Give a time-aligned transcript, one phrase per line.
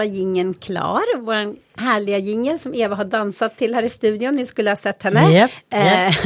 [0.00, 1.02] var gingen klar.
[1.18, 4.34] Vår härliga jingel som Eva har dansat till här i studion.
[4.34, 5.32] Ni skulle ha sett henne.
[5.32, 6.14] Japp, Eh,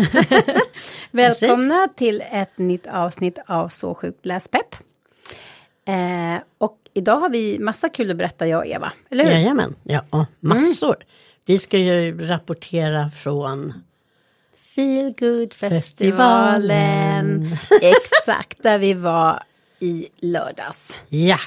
[1.10, 4.74] Välkomna till ett nytt avsnitt av Så sjukt läspepp.
[5.86, 8.92] Eh, och idag har vi massa kul att berätta jag och Eva.
[9.10, 9.32] Eller hur?
[9.32, 10.96] Jajamän, ja, massor.
[11.46, 13.72] Vi ska ju rapportera från
[14.74, 17.48] Feel good festivalen.
[17.82, 19.42] Exakt, där vi var
[19.80, 20.98] i lördags.
[21.08, 21.38] Ja,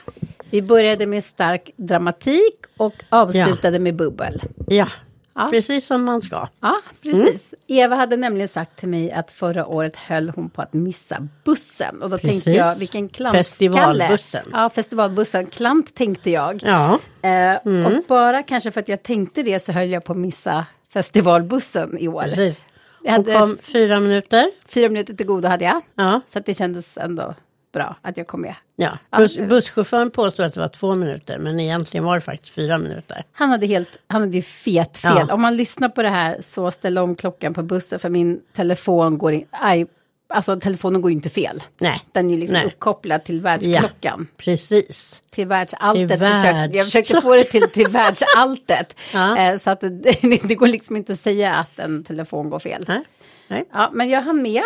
[0.51, 4.41] Vi började med stark dramatik och avslutade med bubbel.
[4.67, 4.87] ja,
[5.35, 5.47] Ja.
[5.51, 6.47] precis som man ska.
[6.61, 7.53] Ja, precis.
[7.67, 12.01] Eva hade nämligen sagt till mig att förra året höll hon på att missa bussen.
[12.01, 12.55] Och då tänkte Precis.
[12.57, 13.39] jag, vilken klantskalle.
[13.39, 14.45] Festivalbussen.
[14.51, 15.45] Ja, festivalbussen.
[15.47, 16.63] Klant tänkte jag.
[16.65, 20.17] Ja, Eh, Och bara kanske för att jag tänkte det så höll jag på att
[20.19, 22.21] missa festivalbussen i år.
[22.23, 22.65] precis.
[23.03, 24.51] Jag Hon hade kom fyra minuter.
[24.67, 25.81] fyra minuter till godo hade jag.
[25.95, 27.35] Ja, Så det kändes ändå
[27.77, 28.55] bra att jag kom med.
[28.75, 28.97] ja.
[29.11, 29.17] Ja.
[29.17, 33.23] Bus, busschauffören påstod att det var två minuter, men egentligen var det faktiskt fyra minuter.
[33.31, 35.25] Han hade, helt, han hade ju fet fel.
[35.27, 35.33] Ja.
[35.33, 39.17] Om man lyssnar på det här så ställ om klockan på bussen för min telefon
[39.17, 39.85] går in, aj,
[40.29, 41.63] alltså telefonen går ju inte fel.
[41.79, 42.65] Nej, Den är ju liksom Nej.
[42.67, 44.27] uppkopplad till världsklockan.
[44.37, 45.23] precis.
[45.29, 46.09] Till världsalltet.
[46.09, 47.21] Till Försökte, jag försökte världsklockan.
[47.21, 48.99] få det till, till världsalltet.
[49.13, 49.37] Ja.
[49.37, 49.89] Eh, så att det,
[50.43, 52.85] det går liksom inte att säga att en telefon går fel.
[52.87, 53.01] Nej,
[53.47, 53.63] nej.
[53.73, 54.61] Ja, men jag hann med.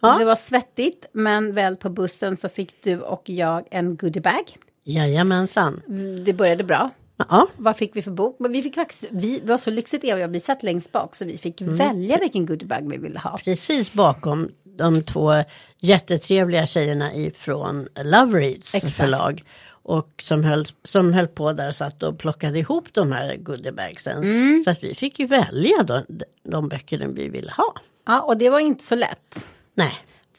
[0.00, 0.18] Ja.
[0.18, 4.56] Det var svettigt, men väl på bussen så fick du och jag en goodiebag.
[4.84, 5.82] Jajamensan.
[6.24, 6.90] Det började bra.
[7.28, 8.36] Ja, Vad fick vi för bok?
[8.38, 10.92] Men vi fick faktiskt, vi, det var så lyxigt Eva och jag, vi satt längst
[10.92, 11.76] bak så vi fick Mm.
[11.76, 13.38] välja vilken goodiebag vi ville ha.
[13.44, 15.32] precis bakom de två
[15.78, 18.94] jättetrevliga tjejerna ifrån Love Reads Exakt.
[18.94, 19.42] förlag.
[19.82, 24.18] Och som höll, som höll på där och satt och plockade ihop de här goodiebagsen.
[24.22, 24.60] Mm.
[24.64, 26.02] Så att vi fick ju välja de,
[26.42, 27.74] de böckerna vi ville ha.
[28.06, 29.50] Ja, och det var inte så lätt.
[29.74, 29.92] Nej,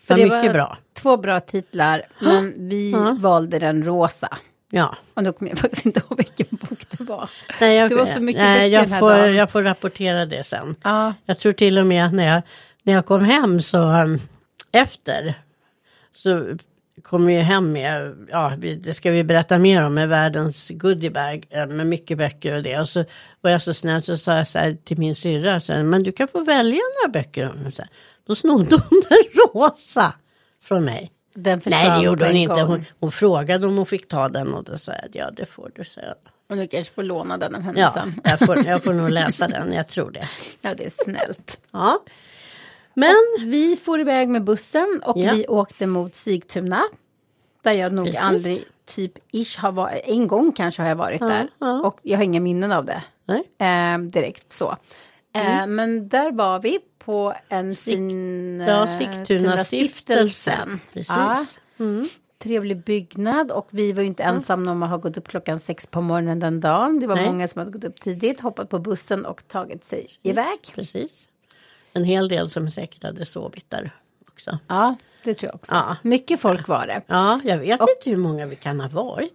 [0.07, 0.77] För det var mycket var bra.
[0.93, 4.37] Två bra titlar, men vi valde den rosa.
[4.71, 4.95] Ja.
[5.13, 7.29] Och då kommer jag faktiskt inte ihåg vilken bok det var.
[7.61, 9.35] Nej, jag, Det var så mycket nej, jag den här får, dagen.
[9.35, 10.75] jag får rapportera det sen.
[10.83, 12.41] Ja, Jag tror till och med när jag,
[12.83, 14.19] när jag kom hem så um,
[14.71, 15.33] efter
[16.11, 16.57] så
[17.03, 21.67] kom vi hem med, ja det ska vi berätta mer om, med världens goodiebag eh,
[21.67, 22.79] med mycket böcker och det.
[22.79, 23.05] Och så
[23.41, 26.27] var jag så snäll så sa jag så här till min syrra, men du kan
[26.27, 27.65] få välja några böcker.
[27.67, 27.91] Och Så här,
[28.27, 29.17] då snodde hon den
[29.53, 30.13] rosa
[30.63, 31.11] från mig.
[31.35, 34.53] den försvann Nej det gjorde hon inte, hon, hon frågade om hon fick ta den
[34.53, 36.13] och då sa jag ja det får du säga.
[36.49, 38.21] Och du kanske får låna den av henne Ja, sen.
[38.23, 40.29] jag får, jag får nog läsa den, jag tror det.
[40.61, 41.59] Ja, det är snällt.
[41.71, 41.99] Ja.
[42.93, 45.33] Men Vi for iväg med bussen och Ja.
[45.33, 46.81] vi åkte mot Sigtuna.
[47.63, 48.21] Där jag nog Precis.
[48.21, 50.01] aldrig, typ ish, har varit.
[50.05, 51.47] En gång kanske har jag varit där.
[51.59, 51.81] ja.
[51.81, 53.03] Och jag har inga minnen av det.
[53.65, 54.77] Eh, direkt så.
[55.33, 58.59] Eh, men där var vi på en fin...
[58.59, 60.79] Ja, eh, Sigtuna-stiftelsen.
[60.93, 61.09] Precis.
[61.09, 61.37] Ja,
[62.41, 65.87] trevlig byggnad och vi var ju inte ensamma om att ha gått upp klockan sex
[65.87, 66.99] på morgonen den dagen.
[66.99, 67.25] Det var Nej.
[67.25, 70.59] många som hade gått upp tidigt, hoppat på bussen och tagit sig iväg.
[70.75, 71.27] Precis.
[71.93, 73.91] En hel del som säkert hade sovit där
[74.29, 74.59] också.
[74.67, 75.73] Ja, det tror jag också.
[75.73, 75.95] Ja.
[76.01, 77.01] Mycket folk var det.
[77.07, 79.33] Ja, jag vet inte hur många vi kan ha varit.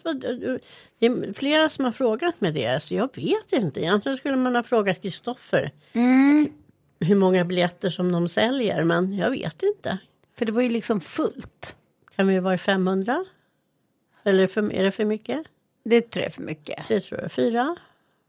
[0.99, 3.81] Det är flera som har frågat med det, så jag vet inte.
[3.81, 5.71] Egentligen skulle man ha frågat Kristoffer
[7.01, 9.99] hur många biljetter som de säljer, men jag vet inte.
[10.39, 11.77] För det var ju liksom fullt.
[12.17, 13.25] Kan vi vara 500?
[14.25, 15.47] Eller för, är det för mycket?
[15.85, 16.79] Det tror jag är för mycket.
[16.89, 17.33] Det tror jag.
[17.33, 17.77] Fyra?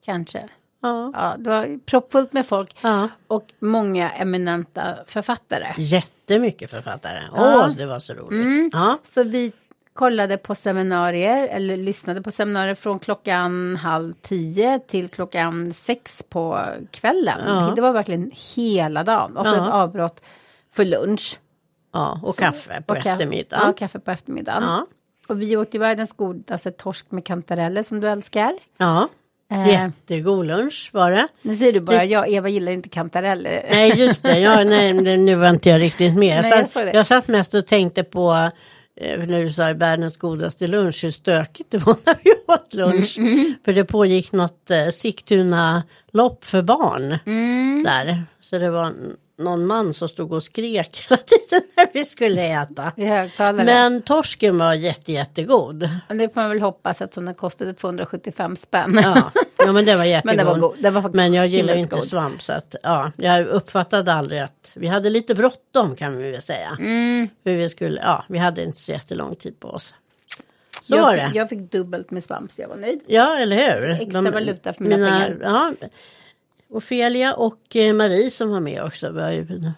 [0.06, 0.50] Kanske.
[0.82, 1.12] Ja.
[1.14, 2.76] Ja, det var proppfullt med folk.
[2.82, 3.10] ja.
[3.28, 5.74] Och många eminenta författare.
[5.78, 7.20] Jättemycket författare.
[7.32, 7.64] Åh, Ja.
[7.64, 7.76] Mm.
[7.78, 8.74] det var så roligt.
[8.74, 8.98] Ja.
[9.14, 9.52] Så vi
[9.98, 16.60] kollade på seminarier, eller lyssnade på seminarier från klockan halv tio till klockan sex på
[16.92, 17.40] kvällen.
[17.48, 17.74] Ja.
[17.76, 19.38] Det var verkligen hela dagen.
[19.38, 19.62] Och så Ja.
[19.64, 20.22] ett avbrott
[20.74, 21.40] för lunch.
[21.94, 23.64] ja, och kaffe på Och eftermiddagen.
[23.68, 24.64] Ja, kaffe på eftermiddagen.
[24.64, 24.86] Ja.
[25.28, 28.54] Och vi åt ju världens godaste torsk med kantareller som du älskar.
[28.78, 29.08] Ja,
[29.52, 29.68] Eh.
[29.68, 31.28] jättegod lunch var det.
[31.42, 33.66] Nu säger du bara, ja, Eva gillar inte kantareller.
[33.72, 34.40] Nej, just det.
[34.40, 36.38] Ja, nej, nu var inte jag riktigt med.
[36.46, 36.92] Jag, Nej, jag satt, det.
[36.94, 38.52] jag satt mest och tänkte på
[39.02, 43.18] när du sa världens godaste lunch, hur stökigt det var när vi åt lunch.
[43.18, 47.84] Mm, För det pågick något eh, Sigtuna-lopp för barn Mm.
[47.84, 48.24] där.
[48.40, 48.94] Så det var
[49.38, 52.92] någon man som stod och skrek hela tiden när vi skulle äta.
[52.96, 53.66] I högtalare.
[53.66, 55.90] Men torsken var jätte, jättegod.
[56.08, 59.00] Men det får man väl hoppas eftersom den kostade 275 spänn.
[59.04, 60.38] Ja, ja men det var jättegod.
[60.38, 60.84] Men den var god.
[60.84, 64.88] Den var Men jag gillar inte svamp så att ja, jag uppfattade aldrig att vi
[64.88, 66.78] hade lite bråttom kan vi väl säga.
[66.80, 67.30] Mm.
[67.44, 69.94] Hur vi skulle, ja, vi hade inte så jättelång tid på oss.
[70.82, 71.40] Så jag, var fick, det.
[71.40, 73.00] jag fick dubbelt med svamp så jag var nöjd.
[73.08, 73.90] Ja, eller hur?
[73.90, 75.38] Extra valuta för mina pengar.
[75.42, 75.74] Ja,
[76.70, 79.32] Ofelia och eh, Marie som var med också var,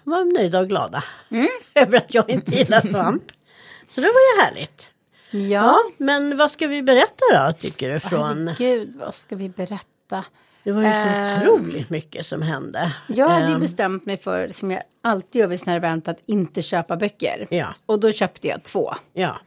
[0.04, 1.04] var nöjda och glada.
[1.32, 1.48] Mm.
[1.76, 3.24] Över att jag inte gillar svamp.
[3.88, 4.90] så det var ju härligt.
[5.32, 8.52] Ja, men vad ska vi berätta då tycker du från?
[8.58, 10.26] Gud, vad ska vi berätta?
[10.64, 12.94] Det var ju så Eh, otroligt mycket som hände.
[13.08, 16.08] Jag hade ju Ehm, bestämt mig för, som jag alltid gör vid sådana här event,
[16.08, 17.48] att inte köpa böcker.
[17.50, 18.94] Ja, Och då köpte jag två.
[19.14, 19.40] ja.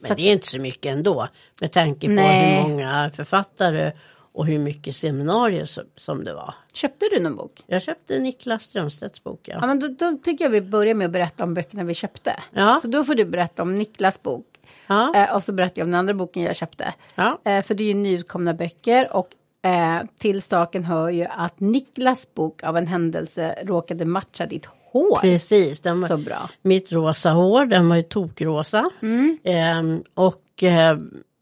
[0.00, 1.28] Men Så det är inte så mycket ändå.
[1.60, 2.54] Med tanke på Nej.
[2.62, 3.92] hur många författare
[4.38, 6.54] och hur mycket seminarier som, som det var.
[6.72, 7.62] Köpte du någon bok?
[7.66, 9.40] Jag köpte Niklas Strömstedts bok.
[9.42, 9.66] Ja, Ja.
[9.66, 12.32] men då, då tycker jag vi börjar med att berätta om böckerna vi köpte.
[12.52, 12.78] Ja.
[12.82, 14.46] Så då får du berätta om Niklas bok.
[14.86, 15.14] Ja.
[15.14, 16.94] Eh, och så berättar jag om den andra boken jag köpte.
[17.14, 17.38] Ja.
[17.44, 19.28] Eh, för det är ju nyutkomna böcker och
[19.70, 25.18] eh, till saken hör ju att Niklas bok av en händelse råkade matcha ditt hår
[25.20, 26.50] Precis, den var, så bra.
[26.62, 28.90] mitt rosa hår, den var ju tokrosa.
[29.02, 29.38] Mm.
[29.44, 30.98] Ehm, och eh,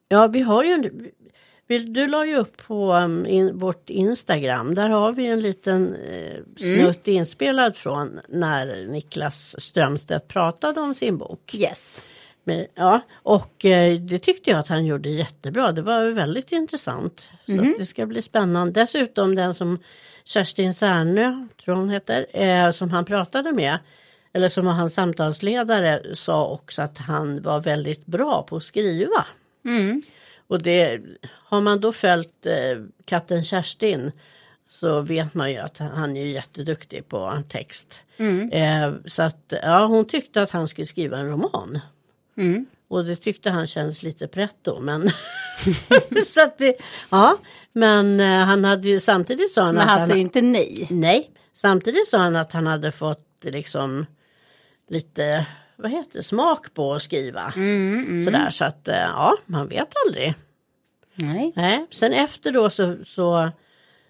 [0.09, 1.07] ja, vi har ju en,
[1.67, 6.41] du la ju upp på um, in, vårt Instagram, där har vi en liten eh,
[6.57, 11.55] snutt inspelad från när Niklas Strömstedt pratade om sin bok.
[11.55, 12.03] Yes.
[12.45, 15.73] Men, ja, och eh, det tyckte jag att han gjorde jättebra.
[15.73, 17.31] Det var väldigt intressant.
[17.47, 18.81] Så att det ska bli spännande.
[18.81, 19.79] Dessutom den som
[20.25, 23.79] Kerstin Särnö, tror hon heter, eh, som han pratade med.
[24.33, 29.27] Eller som var hans samtalsledare sa också att han var väldigt bra på att skriva.
[29.65, 30.03] Mm.
[30.49, 31.01] Och det
[31.31, 32.55] har man då följt eh,
[33.05, 34.13] katten Kerstin
[34.69, 38.03] så vet man ju att han- är jätteduktig på text.
[38.17, 38.51] Mm.
[38.53, 41.79] Eh, så att ja, hon tyckte att han skulle skriva en roman.
[42.37, 42.67] Mm.
[42.89, 45.11] Och det tyckte han känns lite pretto men
[46.27, 46.77] så att det,
[47.11, 47.39] ja
[47.73, 50.43] men eh, han hade ju samtidigt sa han Men att han han, sa ju inte
[50.43, 50.87] nej.
[50.91, 54.07] nej samtidigt sa han att han hade fått liksom
[54.89, 55.47] lite
[55.77, 57.53] vad heter smak på att skriva.
[57.57, 60.35] Mm, Sådär så att eh, ja man vet aldrig.
[61.15, 61.53] Nej.
[61.57, 63.51] Nej, sen efter då så, så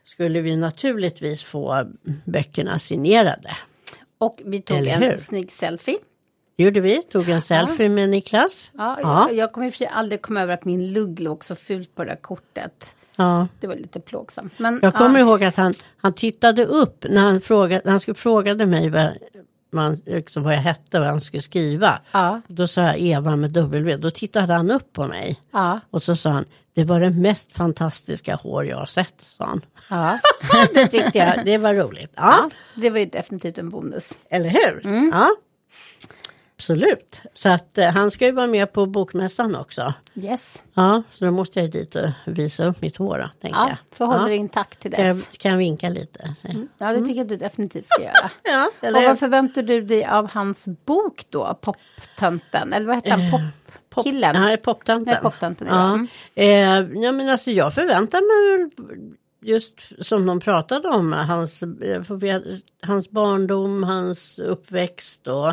[0.05, 1.87] skulle vi naturligtvis få
[2.25, 3.57] böckerna signerade.
[4.19, 5.13] Och vi tog Eller hur?
[5.13, 5.99] en snygg selfie.
[6.57, 8.71] Gjorde vi, tog en selfie med Niklas.
[8.75, 9.27] Ja, Ja.
[9.29, 12.11] Jag, jag kommer för aldrig komma över att min lugg låg så fult på det
[12.11, 12.95] där kortet.
[13.17, 13.49] Ja.
[13.61, 14.59] Det var lite plågsamt.
[14.59, 18.15] Men, Jag kommer ja, ihåg att han, han tittade upp när han frågade, han skulle
[18.15, 19.11] frågade mig vad,
[19.73, 21.99] man, liksom vad jag hette och vad han skulle skriva.
[22.13, 25.41] Ja, Då sa jag Eva med W, då tittade han upp på mig.
[25.53, 29.45] ja, Och så sa han, det var det mest fantastiska hår jag har sett, sa
[29.45, 29.61] han.
[29.91, 30.19] ja.
[30.75, 32.13] det tyckte jag, det var roligt.
[32.17, 32.51] Ja.
[32.75, 34.13] Det var ju definitivt en bonus.
[34.31, 34.87] eller hur?
[34.87, 35.11] Mm.
[35.15, 35.29] Ja.
[36.59, 37.23] Absolut.
[37.35, 39.95] Så att eh, han ska ju vara med på bokmässan också.
[40.15, 40.63] Yes.
[40.75, 43.79] Ja, så då måste jag dit och visa upp mitt hår då, tänkte Ja, jag.
[43.99, 44.35] får hålla ja.
[44.35, 45.29] intakt till Kan jag, dess.
[45.39, 46.35] kan jag vinka lite?
[46.43, 46.49] Så.
[46.79, 48.31] Ja, det tycker jag du definitivt ska göra.
[48.43, 51.59] Ja, Och eller vad förväntar du dig av hans bok då?
[51.63, 52.73] Poptönten?
[52.73, 53.51] Eller vad heter han?
[53.91, 54.51] Popkillen?
[54.51, 55.13] Ja, poptanten.
[55.13, 55.75] Nej, poptanten, ja.
[55.75, 55.95] Ja.
[55.95, 56.09] Mm.
[56.95, 58.71] Eh, ja, men alltså jag förväntar mig
[59.43, 62.03] just som de pratade om hans, eh,
[62.83, 65.53] hans barndom, hans uppväxt och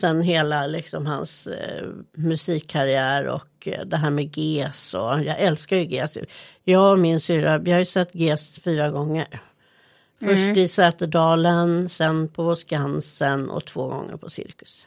[0.00, 5.76] sen hela liksom hans eh, musikkarriär och eh, det här med GES och jag älskar
[5.76, 6.18] ju GES.
[6.64, 9.26] Jag och min syrra, vi har ju sett GES fyra gånger.
[10.20, 10.58] Först Mm.
[10.58, 14.86] i Säterdalen, sen på Skansen och två gånger på Cirkus.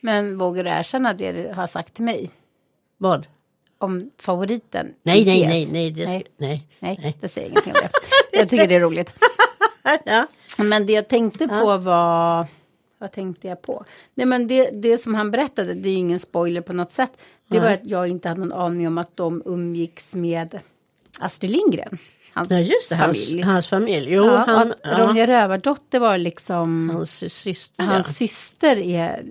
[0.00, 2.30] Men vågar du erkänna det du har sagt till mig?
[2.98, 3.26] Vad?
[3.78, 4.94] Om favoriten?
[5.02, 6.24] Nej, nej, nej, nej, det Nej.
[6.36, 6.68] nej.
[6.78, 7.16] Nej, Nej.
[7.20, 8.38] det säger ingenting om det.
[8.38, 9.12] Jag tycker det är roligt.
[10.04, 10.26] Ja.
[10.58, 12.46] Men det jag tänkte på var...
[13.02, 13.84] Vad tänkte jag på?
[14.14, 17.10] Nej men det, det som han berättade, det är ju ingen spoiler på något sätt.
[17.48, 20.58] Det var att jag inte hade någon aning om att de umgicks med
[21.18, 21.98] Astrid Lindgren.
[22.32, 23.30] Hans Ja just det, hans familj.
[23.30, 23.42] familj.
[23.42, 24.12] Hans familj.
[24.14, 26.90] Jo, ja, han, ja, Ronja Rövardotter var liksom...
[26.90, 27.82] hans sy- syster.
[27.82, 28.12] Hans ja.
[28.12, 29.22] syster är...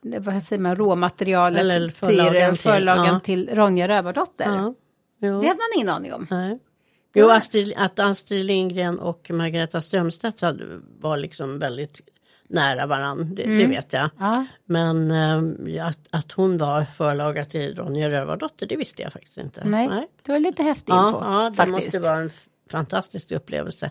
[0.00, 0.76] Vad säger man?
[0.76, 3.20] Råmaterialet Eller till förlagan till- förlagan ja.
[3.20, 4.74] till Ronja Rövardotter.
[5.20, 6.26] Det hade man ingen aning om.
[6.30, 6.58] Nej.
[7.14, 10.64] Jo, Astrid, att Astrid Lindgren och Margareta Strömstedt hade,
[11.00, 12.00] var liksom väldigt
[12.48, 13.56] nära varandra, det, Mm.
[13.58, 14.10] det vet jag.
[14.18, 19.36] Ja, Men eh, att, att hon var förlaga till Ronja Rövardotter, det visste jag faktiskt
[19.38, 19.64] inte.
[19.64, 21.20] nej, det var lite häftig Ja, info.
[21.20, 21.84] ja, det faktiskt.
[21.84, 22.30] måste vara en
[22.70, 23.90] fantastisk upplevelse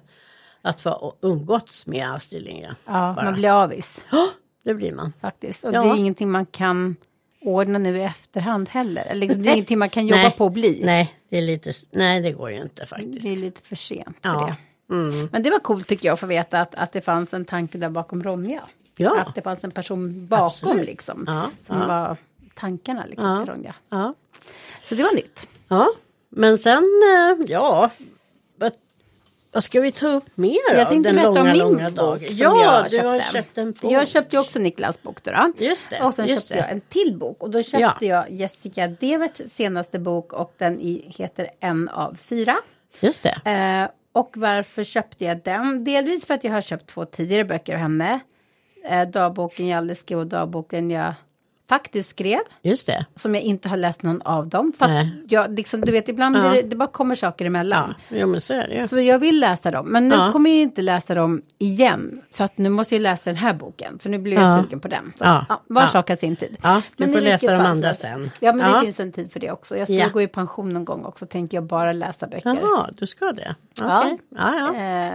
[0.61, 2.75] att få umgåtts med Astrid Lindgren.
[2.85, 3.25] Ja, bara.
[3.25, 4.01] man blir avis
[4.63, 5.13] Det blir man.
[5.21, 5.63] faktiskt.
[5.63, 5.81] Och Ja.
[5.83, 6.95] det är ingenting man kan
[7.41, 9.03] ordna nu i efterhand heller.
[9.05, 10.31] Eller Liksom, det är ingenting man kan jobba Nej.
[10.37, 10.81] på att bli.
[10.83, 13.21] Nej, det är lite, nej, det går ju inte faktiskt.
[13.21, 14.45] Det är lite för sent för Ja.
[14.45, 14.55] det.
[14.89, 15.29] Mm.
[15.31, 17.77] Men det var coolt tycker jag att få veta att, att det fanns en tanke
[17.77, 18.61] där bakom Ronja.
[18.97, 19.19] Ja.
[19.21, 20.85] Att det fanns en person bakom Absolut.
[20.85, 21.23] liksom.
[21.27, 21.87] Ja, Som ja.
[21.87, 22.17] var
[22.53, 23.75] tankarna liksom till Ronja.
[23.89, 24.13] Ja.
[24.83, 25.49] Så det var nytt.
[25.67, 25.87] ja,
[26.29, 27.89] men sen, eh, ja,
[28.55, 32.19] vad, ska vi ta upp mer Jag av den långa, min långa dagen?
[32.29, 33.33] Ja, jag du har köpte.
[33.33, 33.91] köpt en bok.
[33.91, 35.31] Jag köpte också Niklas bok då.
[35.31, 35.65] då.
[35.65, 36.59] Just det, Och sen just köpte det.
[36.59, 37.43] jag en till bok.
[37.43, 42.55] Och då köpte jag Jessica Deverts senaste bok och den i, heter En av fyra.
[42.99, 43.51] Just det.
[43.51, 45.83] Eh, och varför köpte jag den?
[45.83, 48.19] Delvis för att jag har köpt två tidigare böcker av henne.
[48.85, 51.13] Eh, dagboken jag aldrig skrev och dagboken jag
[51.69, 52.39] faktiskt skrev.
[52.61, 53.05] Just det.
[53.15, 54.73] Som jag inte har läst någon av dem.
[54.77, 56.41] För jag, liksom, du vet, ibland Ja.
[56.41, 57.93] det, det bara kommer saker emellan.
[58.09, 58.87] Ja, jo, men så är det.
[58.87, 59.85] Så jag vill läsa dem.
[59.89, 60.31] Men nu Ja.
[60.31, 62.21] kommer jag inte läsa dem igen.
[62.33, 63.99] För att nu måste jag läsa den här boken.
[63.99, 64.63] För nu blir jag Ja.
[64.63, 65.13] sugen på den.
[65.17, 65.45] Så, Ja.
[65.67, 65.87] var Ja.
[65.87, 66.57] sak har sin tid.
[66.63, 68.31] Ja, du Men får läsa de andra sen.
[68.39, 69.77] Ja, men det finns en tid för det också.
[69.77, 71.25] Jag ska gå i pension någon gång också.
[71.25, 72.57] Tänker jag bara läsa böcker.
[72.61, 73.55] Jaha, du ska det?
[73.81, 74.17] Okej.
[74.37, 74.75] Ja.
[74.75, 75.13] Eh,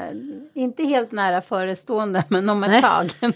[0.55, 2.83] inte helt nära förestående, men om ett Nej.
[2.83, 3.11] tag.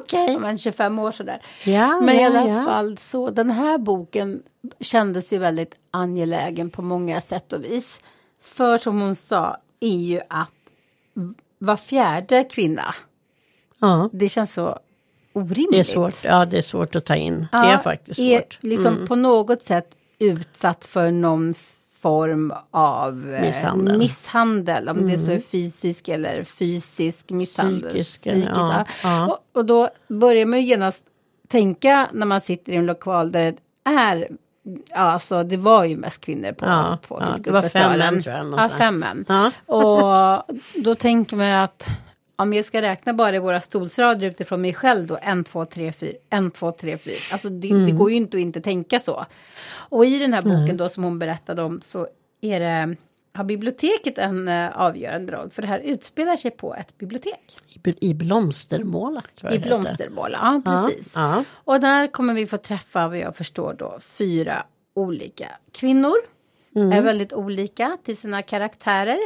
[0.00, 0.36] Okej.
[0.36, 1.42] om en 25 år sådär.
[1.64, 2.64] Ja, Men i ja, alla ja.
[2.64, 4.42] fall så, den här boken
[4.80, 8.00] kändes ju väldigt angelägen på många sätt och vis.
[8.40, 10.50] För som hon sa, är ju att
[11.58, 12.94] var fjärde kvinna,
[13.78, 14.78] Ja, det känns så
[15.32, 15.70] orimligt.
[15.72, 16.24] det är svårt.
[16.24, 17.46] Ja, det är svårt att ta in.
[17.52, 18.58] Ja, det är faktiskt är svårt.
[18.60, 19.06] liksom Mm.
[19.06, 21.54] på något sätt utsatt för någon
[22.00, 23.98] form av eh, Misshandel.
[23.98, 24.88] misshandel.
[24.88, 27.90] Om det så är fysisk eller fysisk misshandel.
[27.90, 29.26] Psykisk, ja, ja.
[29.26, 31.04] Och, och då börjar man ju genast
[31.48, 34.28] tänka när man sitter i en lokal där det är
[34.90, 38.22] Ja, alltså det var ju mest kvinnor på, Ja, på ja, det var fem män,
[38.22, 39.24] tror jag, Ja, fem män.
[39.28, 39.50] Ja.
[39.66, 41.88] Och då tänker man att
[42.36, 45.92] om jag ska räkna bara i våra stolsrader utifrån mig själv då, en, två, tre,
[45.92, 47.14] fyra, en, två, tre, fyra.
[47.32, 47.96] Alltså det, det Mm.
[47.96, 49.26] går ju inte att inte tänka så.
[49.74, 52.06] Och i den här boken då som hon berättade om så
[52.40, 52.96] är det,
[53.34, 55.50] har biblioteket en eh, avgörande roll.
[55.50, 57.56] För det här utspelar sig på ett bibliotek.
[57.68, 59.22] I, I blomstermåla,
[59.52, 59.58] I.
[59.58, 61.12] Blomstermåla, ja precis.
[61.16, 66.14] Ja, Och där kommer vi få träffa vad jag förstår då fyra olika kvinnor.
[66.76, 66.92] Mm.
[66.92, 69.18] Är väldigt olika till sina karaktärer.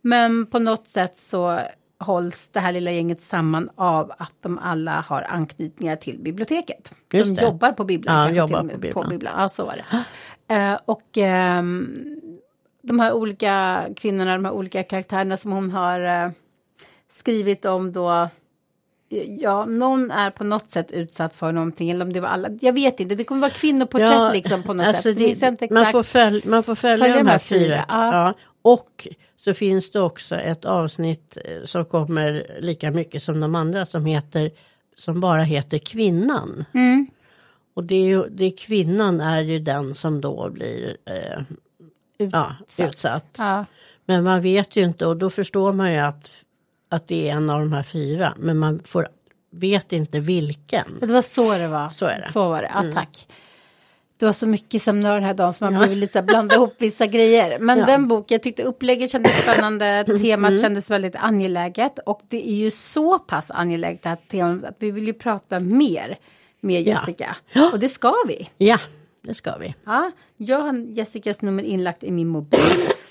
[0.00, 1.60] Men på något sätt så
[1.98, 6.92] hålls det här lilla gänget samman av att de alla har anknytningar till biblioteket.
[7.12, 7.46] Just de det.
[7.46, 8.16] jobbar på bibblan.
[8.16, 9.34] Ja, jobbar på bibblan.
[9.38, 10.04] Ja, så var det.
[10.54, 12.20] Eh, och ehm,
[12.82, 16.30] de här olika kvinnorna, de här olika karaktärerna som hon har eh,
[17.08, 18.28] skrivit om då.
[19.38, 21.90] Ja, någon är på något sätt utsatt för någonting.
[21.90, 22.48] Eller om det var alla.
[22.60, 25.58] Jag vet inte, det kommer vara kvinnoporträtt liksom på något alltså sätt.
[25.60, 27.84] det- man, får följ, man får följa, Följa de här fyra.
[27.88, 28.14] ja.
[28.14, 28.34] Ja.
[28.62, 33.84] Och så finns det också ett avsnitt eh, som kommer lika mycket som de andra
[33.84, 34.50] som heter
[34.96, 36.64] som bara heter Kvinnan.
[36.74, 37.06] Mm.
[37.74, 41.40] Och det är ju, det är kvinnan är ju den som då blir eh,
[42.32, 43.36] ja, utsatt.
[43.38, 43.64] Ja.
[44.04, 46.30] Men man vet ju inte och då förstår man ju att,
[46.88, 48.34] att det är en av de här fyra.
[48.36, 49.08] Men man får,
[49.52, 50.98] vet inte vilken.
[51.00, 51.88] Det var så det var.
[51.88, 52.16] Så är det.
[52.16, 52.32] Mm.
[52.32, 53.26] Så var det, ja tack.
[54.16, 56.54] Det var så mycket seminarier den här dagen så man blev lite så här, blanda
[56.54, 57.58] ihop vissa grejer.
[57.58, 57.84] Men Ja.
[57.84, 58.00] Mm.
[58.00, 61.98] den boken, jag tyckte upplägget kändes spännande, temat kändes väldigt angeläget.
[62.06, 65.60] Och det är ju så pass angeläget det här temat att vi vill ju prata
[65.60, 66.18] mer
[66.60, 66.92] med Ja.
[66.92, 67.36] Jessica.
[67.72, 68.48] Och det ska vi.
[68.56, 68.78] Ja,
[69.22, 69.74] det ska vi.
[69.84, 72.60] Ja, jag har Jessicas nummer inlagt i min mobil.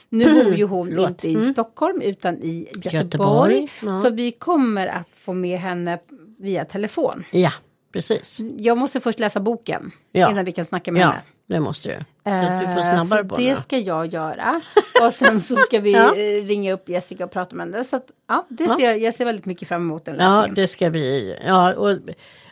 [0.09, 1.09] Nu bor ju hon Förlåt.
[1.09, 2.95] inte i Stockholm utan i Göteborg.
[3.03, 3.99] Göteborg, ja.
[3.99, 5.99] Så vi kommer att få med henne
[6.39, 7.23] via telefon.
[7.31, 7.51] Ja,
[7.93, 8.39] precis.
[8.57, 10.31] Jag måste först läsa boken Ja.
[10.31, 11.21] innan vi kan snacka med Ja, henne.
[11.47, 11.95] det måste du.
[12.23, 13.55] Så att du får Eh, snabbare på det det.
[13.61, 14.61] ska jag göra.
[15.07, 16.15] Och sen så ska vi Ja.
[16.15, 17.83] eh, ringa upp Jessica och prata med henne.
[17.83, 18.75] Så att, ja, det Ja.
[18.77, 20.55] ser jag, jag ser väldigt mycket fram emot den Ja, läsningen.
[20.55, 21.37] det ska bli.
[21.45, 21.97] Ja, och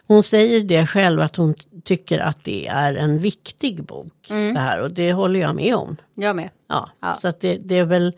[0.07, 4.13] hon säger det själv att hon tycker att det är en viktig bok.
[4.27, 5.97] Det här och det håller jag med om.
[6.13, 6.49] Jag med.
[6.67, 7.15] Ja, Ja.
[7.15, 8.13] så att det, det är väl.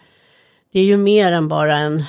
[0.71, 2.03] Det är ju mer än bara en,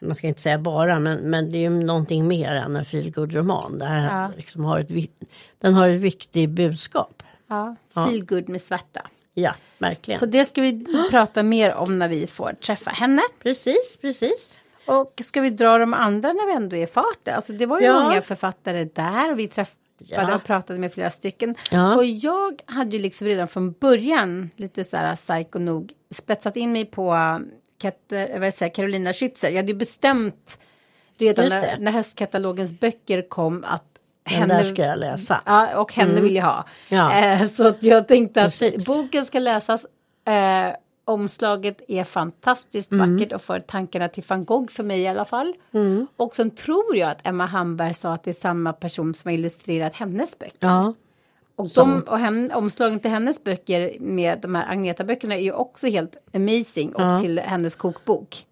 [0.00, 3.78] man ska inte säga bara, men, men det är ju någonting mer än en feelgood-roman.
[3.78, 4.30] Det här Ja.
[4.36, 5.10] liksom har ett, vi-
[5.58, 7.22] den har ett viktigt budskap.
[7.48, 7.76] Ja.
[7.94, 8.06] Ja.
[8.06, 9.00] Feel good med svärta.
[9.34, 10.20] Ja, verkligen.
[10.20, 13.22] Så det ska vi prata mer om när vi får träffa henne.
[13.42, 14.58] Precis, precis.
[14.98, 17.34] Och ska vi dra de andra när vi ändå är i farten?
[17.34, 18.02] Alltså det var ju Ja.
[18.02, 20.34] många författare där och vi träffade Ja.
[20.34, 21.54] och pratade med flera stycken.
[21.70, 21.96] Ja.
[21.96, 26.72] Och jag hade ju liksom redan från början lite så här psycho nog spetsat in
[26.72, 27.16] mig på
[27.78, 29.48] Katter, vad säger, Carolina Schützer.
[29.48, 30.58] Jag hade ju bestämt
[31.18, 33.84] redan när, när höstkatalogens böcker kom att
[34.38, 35.40] Den där ska jag läsa.
[35.46, 36.64] Ja, och henne vill jag ha.
[36.88, 37.12] Ja.
[37.12, 38.86] Eh, så jag tänkte att Precis.
[38.86, 39.86] boken ska läsas.
[40.26, 40.74] Eh,
[41.10, 43.14] omslaget är fantastiskt Mm.
[43.16, 45.54] vackert och för tankarna till van Gogh för mig i alla fall.
[45.72, 46.06] Mm.
[46.16, 49.34] Och sen tror jag att Emma Hamberg sa att det är samma person som har
[49.34, 50.56] illustrerat hennes böcker.
[50.58, 50.94] Ja,
[51.56, 55.86] Och, de, och hem, omslagen till hennes böcker med de här Agneta-böckerna är ju också
[55.86, 57.20] helt amazing och Ja.
[57.20, 58.46] till hennes kokbok.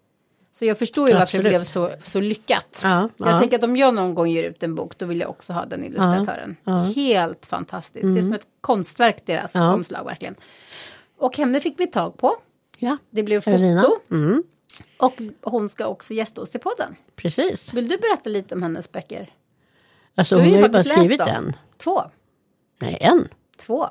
[0.53, 1.43] Så jag förstår ju varför Absolut.
[1.43, 2.79] det blev så, så lyckat.
[2.83, 3.39] Ja, jag ja.
[3.39, 5.65] tänker att om jag någon gång ger ut en bok då vill jag också ha
[5.65, 6.55] den illustratören.
[6.95, 8.05] Helt fantastiskt.
[8.13, 9.67] Det är som ett konstverk deras Mm.
[9.67, 9.73] Ja.
[9.73, 10.35] omslag verkligen.
[11.17, 12.35] Och henne fick vi tag på.
[12.79, 12.97] Ja.
[13.09, 13.57] Det blev foto.
[14.11, 14.43] Mm,
[14.97, 16.95] Och hon ska också gästa oss i podden.
[17.15, 17.73] precis.
[17.73, 19.29] Vill du berätta lite om hennes böcker?
[20.15, 21.55] Alltså Du hon har har ju bara skrivit en.
[21.77, 22.01] Två.
[22.79, 23.27] Nej, en.
[23.65, 23.87] Två.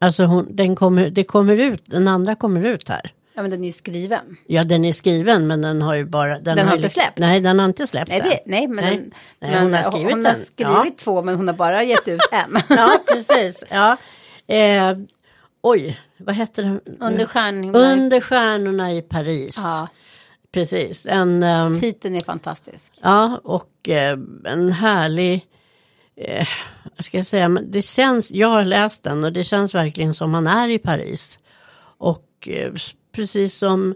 [0.00, 3.12] Alltså hon, den kommer, det kommer ut, den andra kommer ut här.
[3.34, 4.36] Ja men den är ju skriven.
[4.46, 6.38] Ja den är skriven men den har ju bara.
[6.40, 7.20] Den har ju inte liksom- släppts?
[7.20, 8.96] Nej den har inte släppts Nej, det, nej men, Nej.
[8.96, 10.44] Den, Nej, men hon har skrivit hon har den.
[10.44, 10.90] skrivit Ja.
[10.96, 12.56] två men hon har bara gett ut en.
[12.76, 13.64] Ja precis.
[13.70, 13.96] Ja.
[14.54, 14.94] Eh,
[15.70, 16.80] oj vad heter den?
[17.00, 17.98] Under stjärnhimlen.
[18.00, 19.60] Under stjärnorna i Paris.
[19.62, 19.88] Ja,
[20.52, 21.06] Precis.
[21.06, 22.92] En, ehm, titeln är fantastisk.
[23.02, 25.46] ja och eh, en härlig.
[26.16, 26.48] Eh,
[26.96, 27.48] vad ska jag säga?
[27.48, 28.30] Men det känns.
[28.30, 31.38] Jag har läst den och det känns verkligen som man är i Paris.
[31.98, 32.72] Och eh,
[33.12, 33.94] precis som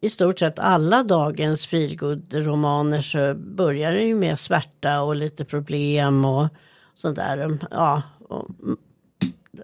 [0.00, 6.24] i stort sett alla dagens feelgood-romaner så börjar det ju med svärta och lite problem
[6.24, 6.48] och
[6.94, 7.58] sånt där.
[7.70, 8.48] Ja, och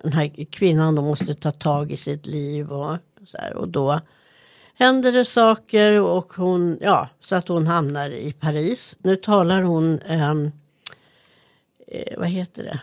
[0.03, 3.55] den här kvinnan då måste ta tag i sitt liv och så här.
[3.55, 4.01] Och då
[4.75, 8.97] händer det saker och hon, ja, så att hon hamnar i Paris.
[8.99, 10.51] Nu talar hon, ehm,
[11.87, 12.81] eh, vad heter det?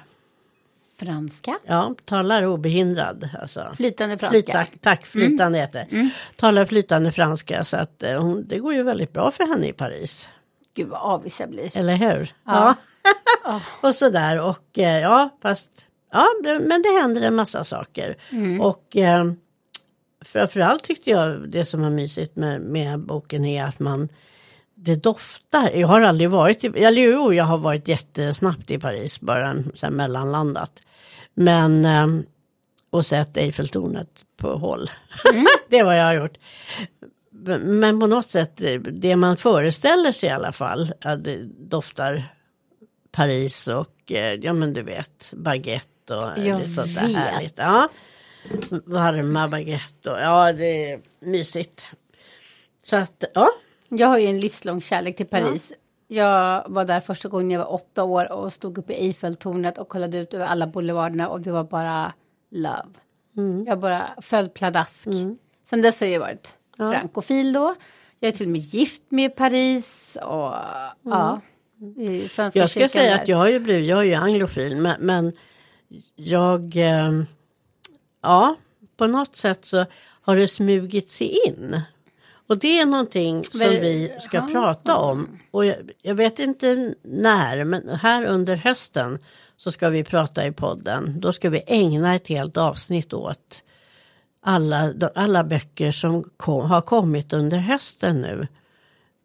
[1.00, 1.60] Franska.
[1.66, 3.30] Ja, talar obehindrad.
[3.42, 3.74] Alltså.
[3.78, 4.52] Flytande franska.
[4.52, 6.10] Flyta, tack, flytande heter det.
[6.36, 9.74] Talar flytande franska så att eh, hon, det går ju väldigt bra för henne i
[9.74, 10.30] Paris.
[10.74, 11.78] Gud vad avis jag blir.
[11.78, 12.34] Eller hur?
[12.44, 12.76] Ja.
[13.82, 18.18] och sådär och eh, ja, fast ja, det- men det händer en massa saker.
[18.62, 19.32] Och eh,
[20.26, 24.10] framförallt tyckte jag det som var mysigt med, med boken är att man
[24.76, 25.72] det doftar.
[25.72, 29.46] Jag har aldrig varit i, eller jo, jag har varit jättesnabbt i Paris, bara
[29.82, 30.72] här mellanlandat.
[31.34, 32.08] Men eh,
[32.90, 34.90] och sett Eiffeltornet på håll.
[35.70, 36.38] det är vad jag har gjort.
[37.62, 38.62] Men på något sätt,
[38.92, 42.24] det man föreställer sig i alla fall, att det doftar
[43.12, 47.16] Paris och eh, ja men du vet baguette och Jag lite sånt där vet.
[47.18, 47.54] härligt.
[47.58, 47.90] Ja.
[48.86, 51.86] Varma baguette och ja det är mysigt.
[52.84, 53.48] Så att ja.
[53.90, 55.74] Jag har ju en livslång kärlek till Paris.
[56.08, 59.90] Jag var där första gången jag var åtta år och stod uppe i Eiffeltornet och
[59.90, 62.14] kollade ut över alla boulevarderna och det var bara
[62.52, 63.64] love.
[63.66, 65.08] Jag bara föll pladask.
[65.70, 67.76] Sen dess har jag varit frankofil då.
[68.20, 70.54] Jag är till och med gift med Paris och
[71.02, 71.42] ja.
[71.98, 73.22] I Svenska Jag ska säga där.
[73.22, 75.34] att jag har ju blivit, jag är ju anglofil men, men
[76.16, 77.24] jag, eh,
[78.22, 78.56] ja
[78.98, 79.86] på något sätt så
[80.22, 81.82] har det smugit sig in.
[82.48, 84.48] Och det är någonting som Men- vi ska ja.
[84.52, 85.40] prata om.
[85.52, 89.20] Och jag, jag vet inte när, men här under hösten
[89.58, 91.20] så ska vi prata i podden.
[91.20, 93.64] Då ska vi ägna ett helt avsnitt åt
[94.42, 98.48] alla, alla böcker som kom, har kommit under hösten nu.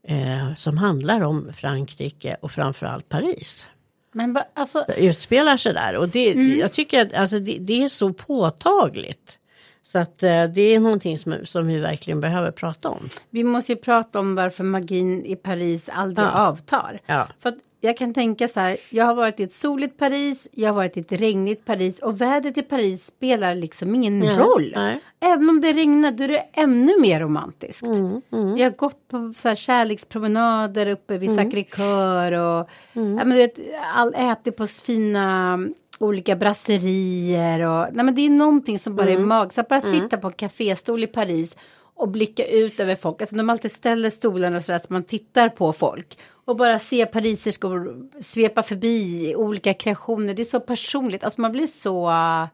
[0.08, 3.66] Eh, som handlar om Frankrike och framförallt Paris.
[4.12, 8.12] Men alltså, Utspelar sig där och det, jag tycker att alltså, det, det är så
[8.12, 9.38] påtagligt.
[9.84, 13.08] Så att eh, det är någonting som, som vi verkligen behöver prata om.
[13.30, 16.30] vi måste ju prata om varför magin i Paris aldrig Ja.
[16.30, 17.00] avtar.
[17.06, 17.28] Ja.
[17.40, 20.74] För jag kan tänka så här, jag har varit i ett soligt Paris, jag har
[20.74, 24.72] varit i ett regnigt Paris och vädret i Paris spelar liksom ingen Nej, roll.
[24.76, 25.00] nej.
[25.20, 27.82] Även om det regnar då är det ännu mer romantiskt.
[27.86, 31.50] Mm, Jag har gått på så här kärlekspromenader uppe vid Mm.
[31.50, 33.58] Sacré-Cœur och ja, men du vet,
[33.94, 35.58] all, ätit på fina
[36.02, 39.22] olika brasserier och nej men det är någonting som bara Mm.
[39.22, 39.52] är mag.
[39.52, 41.56] Så att bara sitta på en kaféstol i Paris
[41.94, 43.20] och blicka ut över folk.
[43.20, 46.18] Alltså de alltid ställer stolarna så att man tittar på folk.
[46.44, 50.34] Och bara se pariserskor svepa förbi olika kreationer.
[50.34, 51.24] Det är så personligt.
[51.24, 52.06] Alltså man blir så...
[52.08, 52.46] uh,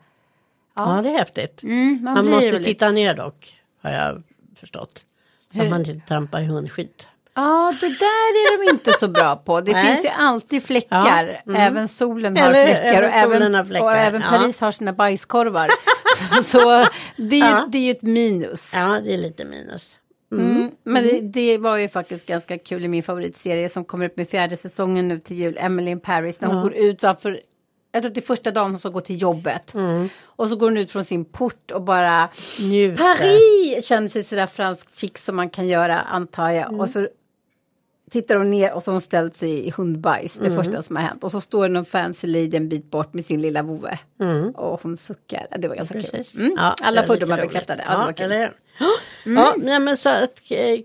[0.76, 1.62] Ja, det är häftigt.
[1.62, 4.22] Mm, man man måste väldigt- titta ner dock, har jag
[4.56, 5.04] förstått.
[5.52, 5.64] Så Hur?
[5.64, 7.08] att man inte trampar i hundskit.
[7.40, 9.60] Ja, det där är de inte så bra på.
[9.60, 11.40] Det finns ju alltid fläckar.
[11.44, 11.62] Ja, mm.
[11.62, 13.02] Även solen har Eller- fläckar.
[13.02, 14.28] och, även, har fläckar, och även ja.
[14.28, 15.68] Paris har sina bajskorvar.
[16.36, 16.84] så så
[17.16, 17.68] det, är, Ja.
[17.72, 18.72] det är ju ett minus.
[18.74, 19.98] Ja, det är lite minus.
[20.32, 20.70] Mm.
[20.84, 24.28] Men det, det var ju faktiskt ganska kul i min favoritserie som kommer upp med
[24.28, 27.40] fjärde säsongen nu till jul, Emily in Paris, när hon går ut för
[27.92, 29.74] jag det är första dagen hon ska gå till jobbet.
[30.24, 32.28] Och så går hon ut från sin port och bara
[32.60, 32.96] Njuter.
[33.16, 36.80] Paris känner sig sådär fransk chic som man kan göra antar jag.
[36.80, 37.08] Och så
[38.10, 41.02] tittar hon ner och så har hon ställt sig i hundbajs, det första som har
[41.02, 41.24] hänt.
[41.24, 43.98] Och så står det någon fancy lady en bit bort med sin lilla vovve.
[44.54, 46.24] Och hon suckar, Ja, det var ganska kul.
[46.38, 46.54] Mm.
[46.56, 48.32] Ja, Alla fördomar bekräftade, ja, det var kul.
[48.32, 48.36] Mm.
[48.42, 48.52] eller
[49.24, 50.78] Ja, nej, men så att eh,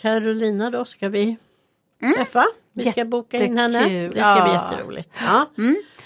[0.00, 1.36] Carolina då ska vi
[2.16, 2.44] träffa.
[2.72, 3.88] Vi ska boka in henne.
[3.88, 4.70] Det ska bli Ja.
[4.70, 5.08] jätteroligt.
[5.20, 5.46] Ja,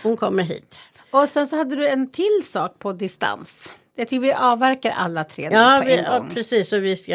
[0.02, 0.80] Hon kommer hit.
[1.10, 3.74] Och sen så hade du en till sak på distans.
[3.94, 6.30] Jag tycker vi avverkar alla tre Ja, på vi, en ja, gång.
[6.34, 6.72] precis.
[6.72, 7.12] Och vi ska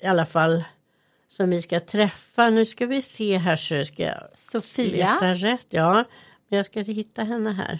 [0.00, 0.64] i alla fall
[1.30, 2.50] som vi ska träffa.
[2.50, 5.12] Nu ska vi se här så ska jag Sofia.
[5.14, 5.66] leta rätt.
[5.70, 5.94] Ja,
[6.48, 7.78] men jag ska hitta henne här.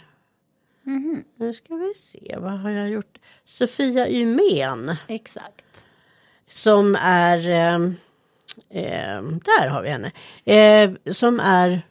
[0.82, 1.24] Mhm.
[1.36, 3.18] Nu ska vi se, vad har jag gjort?
[3.44, 4.96] Sofia Ymén.
[5.08, 5.64] Exakt.
[6.48, 7.94] som är, ehm,
[8.70, 10.12] ehm, där har vi henne,
[10.44, 11.82] eh, som är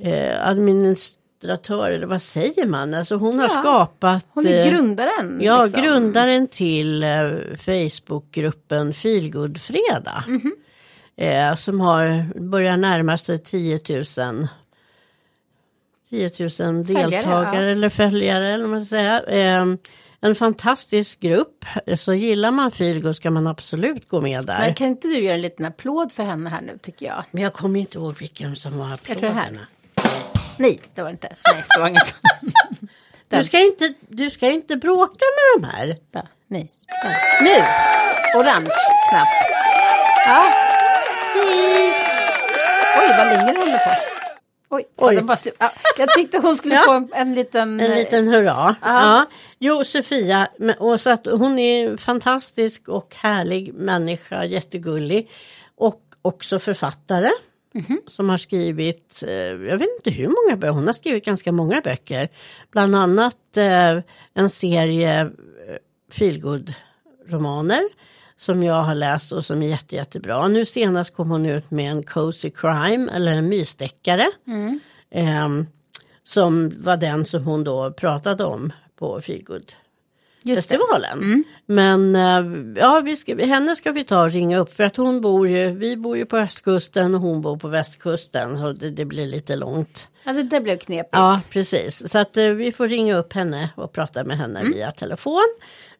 [0.00, 2.94] eh, administ- illustratör eller vad säger man?
[2.94, 5.40] Alltså hon har Ja, skapat Hon är eh, grundaren.
[5.42, 5.82] Ja, liksom.
[5.82, 7.08] grundaren till eh,
[7.56, 10.24] Facebookgruppen Feelgood-fredag.
[10.28, 10.56] Mhm.
[11.16, 14.48] Eh, som har börjar närma sig 10 000
[16.10, 17.70] 10 000 deltagare ja.
[17.70, 19.22] eller följare eller vad man säga.
[19.22, 19.66] Eh,
[20.22, 21.64] en fantastisk grupp.
[21.96, 24.60] Så gillar man Feelgood ska man absolut gå med där.
[24.60, 27.24] Men kan inte du göra en liten applåd för henne här nu tycker jag?
[27.30, 29.66] Men jag kommer inte ihåg vilken som var applåderna.
[30.60, 31.36] Nej, det var det inte.
[31.52, 32.14] Nej, det var inget.
[33.28, 35.86] Du ska, inte, du ska inte bråka med de här.
[36.12, 36.64] Där, nej.
[37.02, 37.16] Där.
[37.44, 37.54] Nu!
[38.40, 38.70] Orange
[39.10, 39.28] knapp.
[40.26, 40.52] Ja.
[43.00, 43.90] Oj, vad länge håller på.
[44.70, 45.20] Oj, Oj.
[45.22, 46.82] Bara slu- ja, jag tyckte hon skulle Ja.
[46.86, 47.80] få en, en liten...
[47.80, 48.76] En eh, liten hurra.
[48.82, 49.26] Ja.
[49.58, 55.30] Jo, Sofia, och så att hon är en fantastisk och härlig människa, jättegullig.
[55.76, 57.30] Och också författare.
[58.06, 61.80] Som har skrivit, eh, jag vet inte hur många böcker, hon har skrivit ganska många
[61.80, 62.28] böcker.
[62.70, 63.98] Bland annat eh,
[64.34, 65.28] en serie eh,
[66.12, 66.74] feelgood
[67.28, 67.82] romaner
[68.36, 70.48] som jag har läst och som är jätte, jättebra.
[70.48, 74.26] Nu senast kom hon ut med en cozy crime eller en mysdeckare.
[75.10, 75.66] Ehm,
[76.24, 79.72] som var den som hon då pratade om på feelgood
[80.44, 80.76] Just det.
[80.78, 81.44] festivalen.
[81.66, 85.20] Men eh, ja, vi ska, henne ska vi ta och ringa upp för att hon
[85.20, 89.04] bor ju, vi bor ju på östkusten och hon bor på västkusten så det, det
[89.04, 90.08] blir lite långt.
[90.24, 91.08] Ja, det där blev knepigt.
[91.12, 92.10] Ja, precis.
[92.12, 95.46] Så att eh, vi får ringa upp henne och prata med henne via telefon.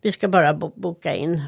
[0.02, 1.42] Vi ska bara bo- boka in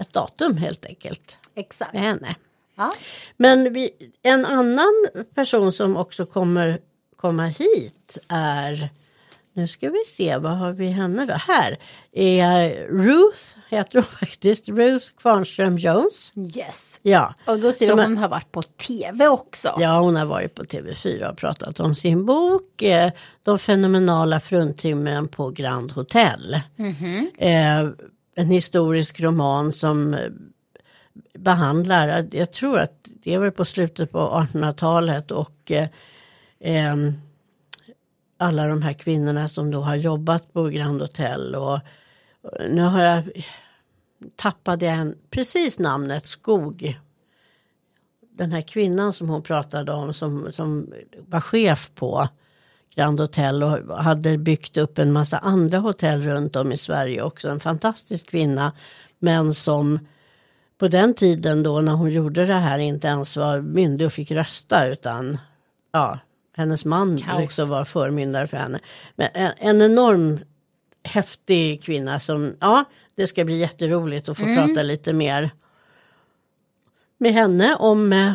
[0.00, 1.92] ett datum helt enkelt Exakt.
[1.92, 2.34] med henne.
[2.76, 2.92] Ja.
[3.36, 3.90] Men vi,
[4.22, 6.80] en annan person som också kommer
[7.16, 8.88] komma hit är
[9.56, 11.34] nu ska vi se, vad har vi henne då?
[11.34, 11.76] Här
[12.12, 16.32] är Ruth, heter hon faktiskt, Ruth Kvarnström Jones.
[16.56, 17.00] Yes.
[17.02, 19.76] Ja, Och då ser du hon har varit på tv också.
[19.78, 23.10] ja hon har varit på TV4 och pratat om sin bok eh,
[23.42, 26.60] De fenomenala fruntimren på Grand Hotel.
[27.38, 27.88] Eh,
[28.34, 30.30] en historisk roman som eh,
[31.38, 35.88] behandlar, jag tror att det var på slutet på 1800-talet och eh,
[36.60, 37.12] ehm,
[38.36, 41.80] alla de här kvinnorna som då har jobbat på Grand Hotel och
[42.68, 43.44] nu har jag
[44.36, 47.00] tappade jag en, precis namnet Skog.
[48.30, 50.92] Den här kvinnan som hon pratade om som, som
[51.28, 52.28] var chef på
[52.94, 57.48] Grand Hotel och hade byggt upp en massa andra hotell runt om i Sverige också.
[57.48, 58.72] En fantastisk kvinna
[59.18, 59.98] men som
[60.78, 64.30] på den tiden då när hon gjorde det här inte ens var myndig och fick
[64.30, 65.38] rösta utan
[65.92, 66.18] ja,
[66.56, 67.40] hennes man Kaos.
[67.40, 68.78] liksom var förmyndare för henne.
[69.16, 70.38] Men en, en enorm
[71.02, 74.56] häftig kvinna som, ja, det ska bli jätteroligt att få Mm.
[74.56, 75.50] prata lite mer
[77.18, 78.32] med henne om eh,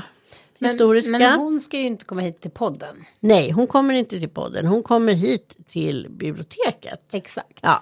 [0.59, 1.11] historiska.
[1.17, 3.05] Men hon ska ju inte komma hit till podden.
[3.19, 7.01] Nej, hon kommer inte till podden, hon kommer hit till biblioteket.
[7.11, 7.59] Exakt.
[7.61, 7.81] Ja.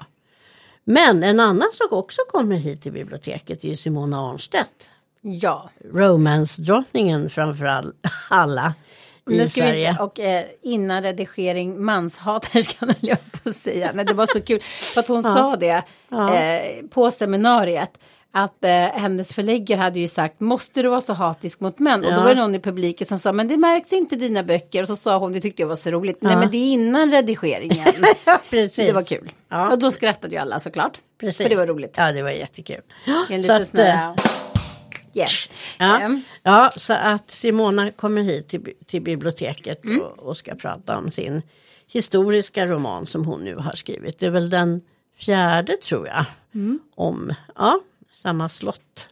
[0.84, 4.90] Men en annan som också kommer hit till biblioteket är Simona Arnstedt.
[5.22, 5.70] Ja.
[5.94, 7.94] Romance-drottningen framför all,
[8.30, 8.74] alla
[9.36, 9.90] i vi Sverige.
[9.90, 13.92] inte, och eh, innan redigering manshaterskan höll jag på att säga.
[13.94, 14.60] Nej, det var så kul.
[14.94, 17.92] För att hon sa det eh, på seminariet.
[18.32, 22.06] Att eh, hennes förläggare hade ju sagt måste du vara så hatisk mot män?
[22.06, 22.16] Och Ja.
[22.16, 24.82] då var det någon i publiken som sa men det märks inte i dina böcker.
[24.82, 26.18] Och så sa hon det tyckte jag var så roligt.
[26.22, 27.94] Nej men det är innan redigeringen.
[28.50, 28.76] Precis.
[28.88, 29.32] det var kul.
[29.50, 29.72] Ja.
[29.72, 30.98] Och då skrattade ju alla såklart.
[31.20, 31.38] Precis.
[31.44, 31.94] För det var roligt.
[31.98, 32.82] Ja, det var jättekul.
[33.06, 34.16] En Så liten att, sån här...
[35.20, 35.30] Yeah.
[35.78, 40.02] Ja, Ehm, ja, så att Simona kommer hit till, till biblioteket Mm.
[40.02, 41.42] och, och ska prata om sin
[41.88, 44.20] historiska roman som hon nu har skrivit.
[44.20, 44.82] Det är väl den
[45.18, 46.26] fjärde tror jag.
[46.56, 46.80] Mm.
[46.96, 47.80] Om ja,
[48.12, 49.08] samma slott.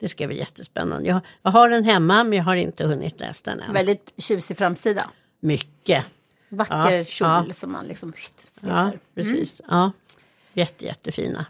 [0.00, 1.08] Det ska bli jättespännande.
[1.08, 3.72] Jag, jag har den hemma men jag har inte hunnit läsa den än.
[3.72, 5.10] väldigt tjusig framsida.
[5.40, 6.04] Mycket.
[6.48, 7.52] Vacker Ja, kjol ja.
[7.52, 8.12] som man liksom
[8.62, 8.98] Ja, ser.
[9.14, 9.60] precis.
[9.68, 9.92] Ja,
[10.52, 11.46] jätte, jättefina.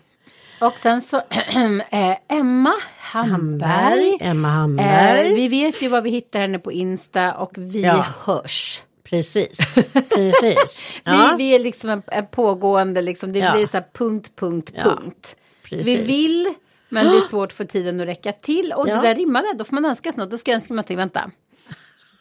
[0.60, 1.16] Och sen så
[1.90, 4.18] eh, Emma Hamberg.
[4.20, 5.34] Emma Hamberg.
[5.34, 8.06] vi vet ju vad vi hittar henne på Insta och vi Ja.
[8.24, 8.82] hörs.
[9.04, 9.74] Precis.
[10.14, 10.90] Precis.
[11.04, 13.52] Ja, Vi, vi är liksom en, en pågående, liksom, det Ja.
[13.52, 15.36] blir så här punkt, punkt, punkt.
[15.70, 16.54] Vi vill,
[16.88, 18.72] men det är svårt för tiden att räcka till.
[18.72, 20.30] Och det där rimmade, då får man önska något.
[20.30, 21.30] Då ska jag önska mig vänta.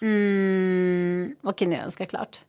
[0.02, 2.40] Mm, Okej, nu har jag klart.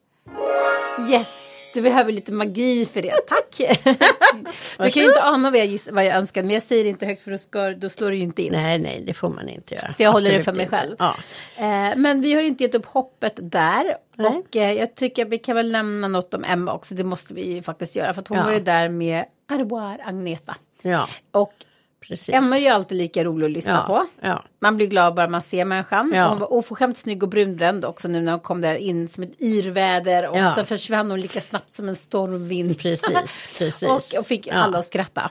[1.10, 3.12] Yes, du behöver lite magi för det.
[3.28, 3.56] Tack!
[4.78, 6.90] du kan ju inte ana vad jag, giss, vad jag önskar, men jag säger det
[6.90, 8.52] inte högt för då, ska, då slår det ju inte in.
[8.52, 9.92] Nej, nej, det får man inte göra.
[9.92, 10.76] Så jag håller det Absolut för mig inte.
[10.76, 10.96] själv.
[10.98, 11.14] Ja.
[11.56, 13.96] Eh, men vi har inte gett upp hoppet där.
[14.16, 14.28] Nej.
[14.28, 16.94] Och eh, jag tycker att vi kan väl nämna något om Emma också.
[16.94, 18.14] Det måste vi ju faktiskt göra.
[18.14, 18.44] För att hon Ja.
[18.44, 20.56] var ju där med Arboire Agneta.
[20.82, 21.08] Ja.
[21.32, 21.52] Och
[22.00, 22.34] precis.
[22.34, 24.26] Emma är ju alltid lika rolig att lyssna ja, på.
[24.28, 26.12] Ja, Man blir glad bara man ser människan.
[26.14, 26.28] Ja.
[26.28, 29.40] Hon var oförskämt snygg och brunbränd också nu när hon kom där in som ett
[29.40, 30.30] yrväder.
[30.30, 30.54] Och Ja.
[30.54, 32.78] sen försvann hon lika snabbt som en stormvind.
[32.78, 33.48] precis.
[33.58, 33.82] precis.
[34.14, 35.30] och, och fick alla att skratta.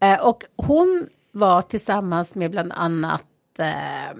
[0.00, 3.26] Eh, och hon var tillsammans med bland annat
[3.58, 4.16] eh,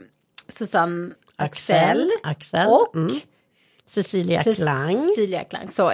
[0.48, 2.10] Susanne Axel.
[2.22, 2.68] Axel.
[2.68, 3.20] Och mm.
[3.86, 4.96] Cecilia Klang.
[5.08, 5.86] Cecilia Klang, så.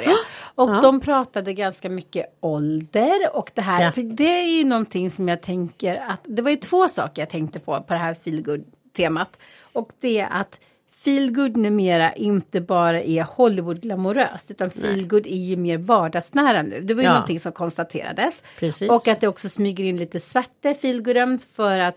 [0.54, 0.80] Och Ja.
[0.82, 3.82] de pratade ganska mycket ålder och det här.
[3.84, 3.92] Ja.
[3.92, 7.28] För det är ju någonting som jag tänker att det var ju två saker jag
[7.30, 8.64] tänkte på på det här feelgood
[8.96, 9.38] temat.
[9.72, 10.60] Och det är att
[11.04, 16.80] feelgood numera inte bara är Hollywood glamoröst utan feelgood är ju mer vardagsnära nu.
[16.80, 17.12] Det var ju Ja.
[17.12, 18.42] någonting som konstaterades.
[18.58, 18.90] Precis.
[18.90, 21.96] Och att det också smyger in lite svärta i feelgooden för att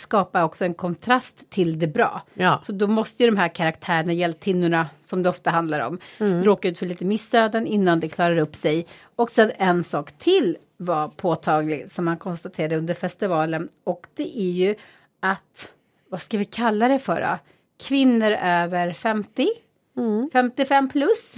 [0.00, 2.22] skapa också en kontrast till det bra.
[2.34, 2.60] Ja.
[2.64, 6.44] Så då måste ju de här karaktärerna, hjältinnorna som det ofta handlar om, Mm.
[6.44, 8.86] råka ut för lite missöden innan det klarar upp sig.
[9.16, 14.50] Och sen en sak till var påtaglig som man konstaterade under festivalen och det är
[14.52, 14.74] ju
[15.20, 15.72] att,
[16.08, 17.38] vad ska vi kalla det för då?
[17.78, 19.48] Kvinnor över 50,
[19.96, 20.30] Mm.
[20.32, 21.34] 55 plus,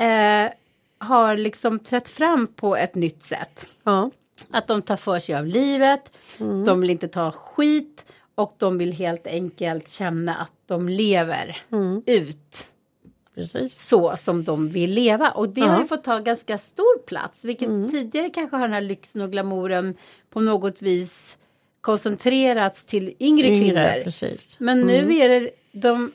[0.00, 0.50] eh,
[0.98, 3.66] har liksom trätt fram på ett nytt sätt.
[3.84, 4.10] Ja.
[4.50, 6.12] Att de tar för sig av livet,
[6.66, 11.62] de vill inte ta skit och de vill helt enkelt känna att de lever
[12.06, 12.68] ut
[13.34, 13.86] Precis.
[13.88, 15.30] så som de vill leva.
[15.30, 15.80] Och det har Ja.
[15.80, 19.94] ju fått ta ganska stor plats, vilket tidigare kanske har den här lyxen och glamouren
[20.30, 21.38] på något vis
[21.80, 24.04] koncentrerats till yngre, Yngre, kvinnor.
[24.04, 24.56] precis.
[24.60, 26.12] Men nu är det de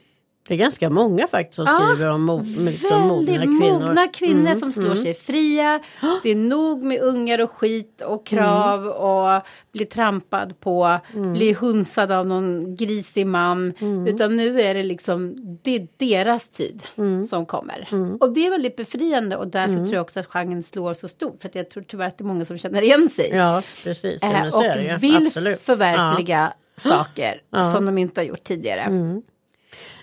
[0.50, 3.60] Det är ganska många faktiskt som Ja, skriver om mo- liksom mogna kvinnor.
[3.80, 5.80] mogna kvinnor som slår sig fria.
[6.24, 11.00] Det är nog med ungar och skit och krav och bli trampad på,
[11.34, 13.74] bli hunsad av någon grisig man.
[14.08, 16.82] Utan nu är det liksom, det är deras tid
[17.30, 17.90] som kommer.
[18.20, 21.42] Och det är väldigt befriande och därför tror jag också att genren slår så stort.
[21.42, 23.30] För att jag tror tyvärr att det är många som känner igen sig.
[23.34, 24.22] Ja, precis.
[24.24, 24.30] Ju.
[24.58, 25.62] och vill Absolut.
[25.62, 27.72] förverkliga saker Ja.
[27.72, 28.90] som de inte har gjort tidigare.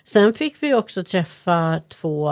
[0.07, 2.31] Sen fick vi också träffa två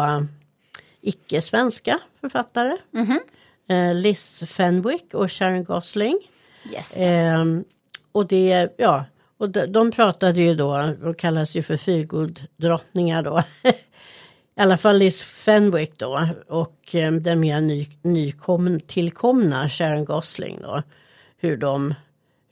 [1.01, 2.77] icke-svenska författare.
[2.91, 3.21] Mhm.
[3.69, 6.19] Eh, Liz Fenwick och Sharon Gosling.
[6.73, 6.95] Yes.
[6.97, 7.65] Ehm,
[8.13, 9.05] och det, ja,
[9.39, 13.43] och de, de pratade ju då, och kallas ju för feelgood-drottningar då.
[14.57, 20.59] I alla fall Liz Fenwick då och eh, den mer ny, nykommen, tillkomna Sharon Gosling
[20.63, 20.83] då.
[21.37, 21.95] Hur de,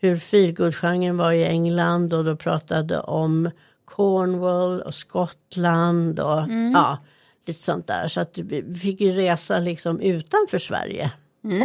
[0.01, 3.51] hur feelgood-genren var i England och då pratade om
[3.97, 6.43] Cornwall och Skottland och
[6.75, 6.99] ja,
[7.47, 8.09] lite sånt där.
[8.09, 11.11] Så att vi fick ju resa liksom utanför Sverige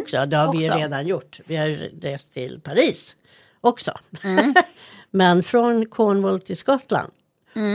[0.02, 0.26] också.
[0.26, 0.80] Det har vi ju Också.
[0.80, 1.40] redan gjort.
[1.46, 1.68] Vi har
[2.02, 3.18] rest till Paris
[3.62, 3.92] också.
[5.12, 7.12] Men från Cornwall till Skottland.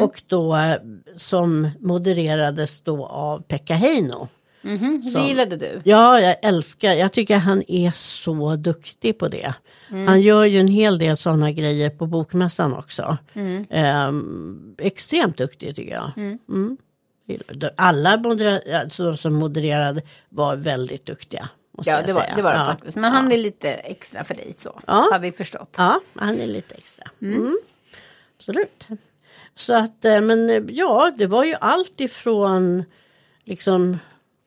[0.02, 0.76] Och då eh,
[1.16, 4.28] som modererades då av Pekka Heino.
[4.62, 5.80] Mhm, Det gillade du.
[5.84, 9.54] Ja, jag älskar, jag tycker han är så duktig på det.
[9.88, 13.18] Han gör ju en hel del sådana grejer på bokmässan också.
[13.70, 16.10] Ehm, extremt duktig tycker jag.
[16.16, 16.76] Mm.
[17.76, 21.48] Alla modera- alltså, som modererade var väldigt duktiga.
[21.78, 22.36] Måste Ja, det var säga.
[22.36, 22.66] det, var det ja.
[22.66, 22.96] faktiskt.
[22.96, 24.80] Men han är lite extra för dig så.
[24.86, 25.08] Ja.
[25.12, 25.74] Har vi förstått.
[25.78, 27.10] Ja, han är lite extra.
[27.22, 27.56] Mm.
[28.38, 28.88] Absolut.
[29.54, 32.84] Så att, eh, men eh, ja, det var ju allt ifrån
[33.44, 33.98] liksom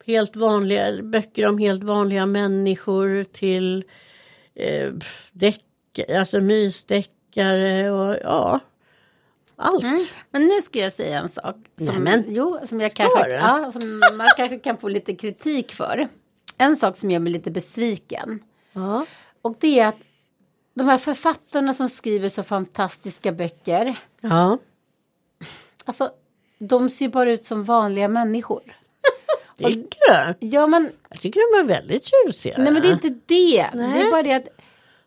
[0.06, 3.84] helt vanliga böcker om helt vanliga människor till
[4.54, 4.92] eh,
[5.32, 5.64] däck,
[6.08, 8.60] alltså mysdeckare och ja,
[9.56, 9.84] allt.
[10.30, 11.56] Men nu ska jag säga en sak.
[11.76, 12.24] Som, Nämen.
[12.28, 16.08] jo, som, jag kanske, ja, som man kanske kan få lite kritik för.
[16.58, 18.40] En sak som gör mig lite besviken.
[18.72, 19.06] Ja.
[19.42, 19.98] Och det är att
[20.74, 23.98] de här författarna som skriver så fantastiska böcker.
[24.20, 24.58] ja,
[25.84, 26.10] Alltså,
[26.58, 28.76] de ser bara ut som vanliga människor.
[29.58, 30.46] Tycker du?
[30.46, 32.54] Ja, men Jag tycker de är väldigt tjusiga.
[32.58, 33.66] Nej men det är inte det.
[33.74, 33.92] Nej.
[33.94, 34.48] Det är bara det att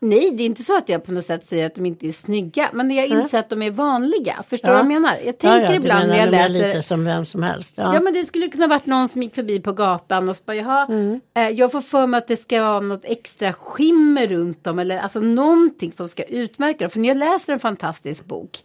[0.02, 2.12] Nej, det är inte så att jag på något sätt säger att de inte är
[2.12, 2.70] snygga.
[2.72, 4.42] Men jag inser att de är vanliga.
[4.48, 4.82] Förstår du Ja.
[4.82, 5.16] vad jag menar?
[5.16, 6.66] Jag Ja, tänker ja, du ibland när jag läser.
[6.66, 7.74] lite som vem som helst.
[7.78, 7.94] Ja.
[7.94, 10.56] Ja men det skulle kunna varit någon som gick förbi på gatan och så bara
[10.56, 10.86] jaha.
[10.88, 11.20] Mm.
[11.36, 14.78] Eh, jag får för mig att det ska vara något extra skimmer runt dem.
[14.78, 16.90] Eller alltså någonting som ska utmärka dem.
[16.90, 18.58] För när jag läser en fantastisk bok.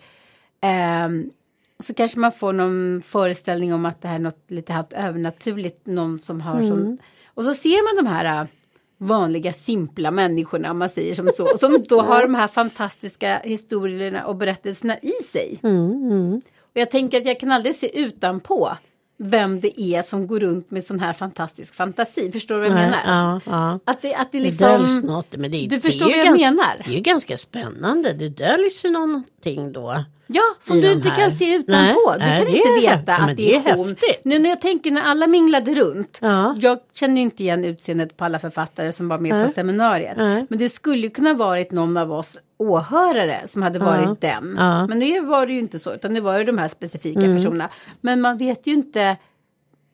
[0.62, 1.30] ehm,
[1.79, 5.85] så kanske man får någon föreställning om att det här är något lite halvt övernaturligt.
[5.85, 6.69] Någon som har Mm.
[6.69, 8.47] som, och så ser man de här äh,
[8.97, 11.47] vanliga simpla människorna om man säger som så.
[11.57, 15.59] Som då har de här fantastiska historierna och berättelserna i sig.
[15.63, 18.77] Mm, Och jag tänker att jag kan aldrig se utanpå
[19.17, 22.32] vem det är som går runt med sån här fantastisk fantasi.
[22.32, 22.99] Förstår du vad jag menar?
[23.06, 23.80] ja, ja.
[23.86, 24.67] Att det, att det Det liksom...
[24.67, 25.36] döljs något.
[25.38, 26.82] Men det, Du det förstår vad jag ganska, menar.
[26.86, 28.13] Det är ganska spännande.
[28.13, 30.04] Det döljs ju någonting då.
[30.28, 31.15] Ja, som du inte här.
[31.15, 32.15] kan se utanpå.
[32.19, 33.88] Nej, du kan det inte veta att det det är är hon.
[33.88, 34.21] häftigt.
[34.23, 36.19] Nu när jag tänker när alla minglade runt.
[36.21, 36.56] Ja.
[36.60, 40.17] Jag känner inte igen utseendet på alla författare som var med på seminariet.
[40.49, 44.55] Men det skulle kunna varit någon av oss åhörare som hade varit den.
[44.59, 44.75] Ja.
[44.75, 44.85] Mm.
[44.89, 47.69] Men nu var det ju inte så, utan nu var det de här specifika personerna.
[48.01, 49.17] Men man vet ju inte.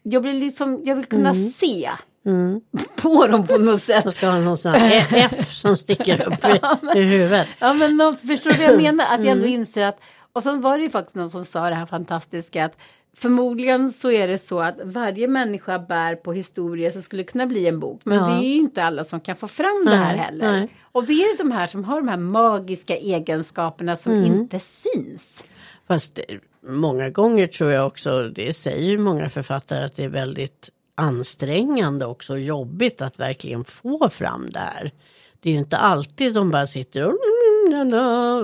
[0.03, 1.43] Jag blir liksom, jag vill kunna Mm.
[1.49, 1.89] se
[3.01, 4.03] på dem på något sätt.
[4.03, 6.59] Så ska ha någon sån här F som sticker upp i,
[6.99, 7.47] i huvudet.
[7.59, 9.05] Ja men förstår du vad jag menar?
[9.05, 9.37] Att jag Mm.
[9.37, 9.99] ändå inser att
[10.33, 12.77] och så var det ju faktiskt någon som sa det här fantastiska att
[13.15, 17.67] förmodligen så är det så att varje människa bär på historier som skulle kunna bli
[17.67, 18.01] en bok.
[18.03, 18.25] Men Ja.
[18.27, 20.51] det är ju inte alla som kan få fram det här Nej, heller.
[20.51, 20.69] nej.
[20.91, 24.25] Och det är de här som har de här magiska egenskaperna som Mm.
[24.25, 25.45] inte syns.
[25.87, 26.19] Fast
[26.67, 32.05] många gånger tror jag också, det säger ju många författare att det är väldigt ansträngande
[32.05, 34.91] också och jobbigt att verkligen få fram det här.
[35.39, 37.13] Det är ju inte alltid de bara sitter och,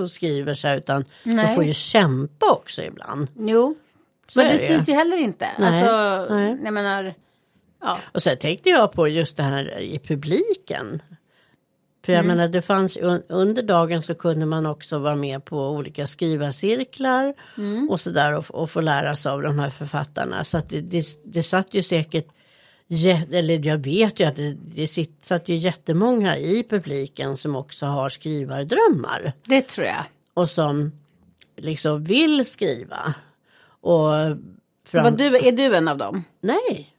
[0.00, 1.46] och skriver sig utan Nej.
[1.46, 3.28] de får ju kämpa också ibland.
[3.38, 3.74] Jo,
[4.28, 5.46] Så men det det syns ju heller inte.
[5.58, 6.58] Nej, Alltså, nej.
[6.64, 7.14] jag menar,
[7.80, 7.98] ja.
[8.12, 11.02] Och sen tänkte jag på just det här i publiken.
[12.04, 15.68] För jag menar det fanns un- under dagen så kunde man också vara med på
[15.70, 17.34] olika skrivarcirklar
[17.90, 20.44] och sådär och, och få lära sig av de här författarna.
[20.44, 22.26] Så att det, det, det satt ju säkert,
[23.32, 27.86] eller jag vet ju att det, det sitt, satt ju jättemånga i publiken som också
[27.86, 30.04] har skrivardrömmar det tror jag.
[30.34, 30.92] och som
[31.56, 33.14] liksom vill skriva.
[33.80, 34.10] Och
[34.84, 35.04] fram...
[35.04, 36.24] Vad du, är du en av dem?
[36.40, 36.94] Nej,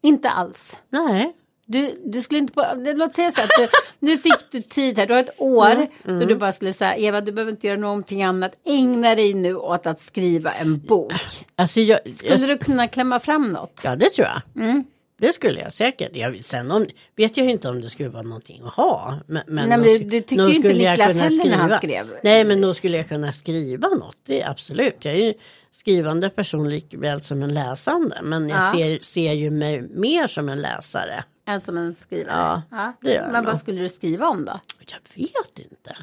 [0.00, 0.76] Inte alls.
[0.88, 1.32] nej.
[1.66, 3.68] Du, du skulle inte på, låt säga så att du,
[4.06, 6.96] nu fick du tid här, du har ett år Mm, då du bara skulle säga
[6.96, 11.12] Eva du behöver inte göra någonting annat, ägna dig nu åt att skriva en bok.
[11.56, 13.80] Alltså jag, Skulle jag, du kunna klämma fram något?
[13.84, 14.64] Ja, det tror jag.
[14.64, 14.84] Mm.
[15.20, 16.10] Det skulle jag säkert.
[16.16, 19.18] Jag, sen om, vet jag inte om det skulle vara någonting att ha.
[19.26, 21.78] Men, men Nej, men det tyckte ju inte Niklas heller när han skriva.
[21.78, 22.06] skrev.
[22.22, 24.16] Nej, men då skulle jag kunna skriva något.
[24.26, 25.04] Det absolut.
[25.04, 25.34] Jag är ju
[25.70, 28.18] skrivande person likväl som en läsande.
[28.22, 28.72] Men jag Ja.
[28.72, 31.24] ser, ser ju mig mer som en läsare.
[31.44, 32.62] En som en skrivare?
[32.70, 34.60] Ja, det gör Men vad skulle du skriva om då?
[34.78, 35.96] Jag vet inte.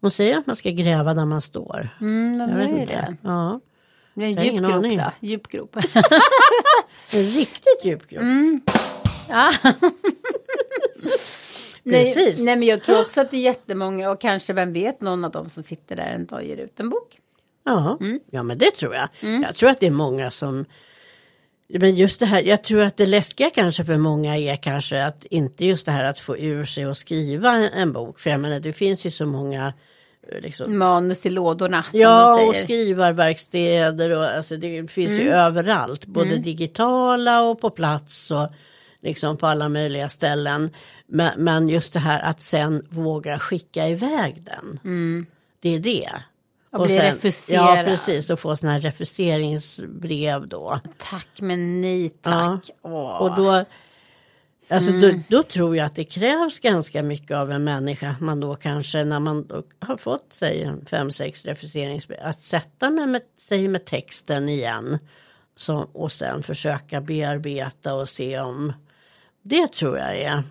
[0.00, 1.88] Hon säger att man ska gräva där man står.
[2.00, 2.84] Mm, Så jag vet inte.
[2.94, 3.16] det?
[3.22, 3.60] Ja,
[4.14, 4.98] Det är en djup grop aning.
[4.98, 5.10] då?
[5.20, 5.76] Djup grop.
[7.12, 8.22] en riktigt djup grupp.
[8.22, 8.60] Mm.
[9.30, 9.52] ja.
[11.82, 12.42] nej, Precis.
[12.42, 15.30] nej men jag tror också att det är jättemånga och kanske vem vet någon av
[15.30, 17.20] dem som sitter där en dag ger ut en bok.
[17.64, 18.20] Ja, Mm.
[18.30, 19.08] ja men det tror jag.
[19.20, 20.64] Jag tror att det är många som
[21.68, 25.24] men just det här, jag tror att det läskiga kanske för många är kanske att
[25.24, 28.18] inte just det här att få ur sig och skriva en bok.
[28.20, 29.72] För jag menar det finns ju så många
[30.32, 32.64] eh, liksom, Manus i lådorna som Ja, de och säger.
[32.64, 36.06] skrivarverkstäder och alltså det finns ju överallt.
[36.06, 38.48] Både digitala och på plats och
[39.02, 40.70] liksom på alla möjliga ställen.
[41.06, 44.78] Men, men just det här att sen våga skicka iväg den.
[45.60, 46.10] Det är det.
[46.80, 47.84] Och bli Ja, refuserad.
[47.86, 48.30] precis.
[48.30, 50.80] Och få sådana här refuseringsbrev då.
[50.98, 52.70] Tack men nej tack.
[52.82, 53.22] Åh.
[53.22, 53.64] Och då,
[54.68, 58.10] alltså då, då tror jag att det krävs ganska mycket av en människa.
[58.10, 62.18] Att man då kanske när man har fått en fem, sex refuseringsbrev.
[62.22, 64.98] Att sätta med, med, sig med texten igen.
[65.56, 68.72] Så, och sen försöka bearbeta och se om
[69.42, 70.42] det tror jag är.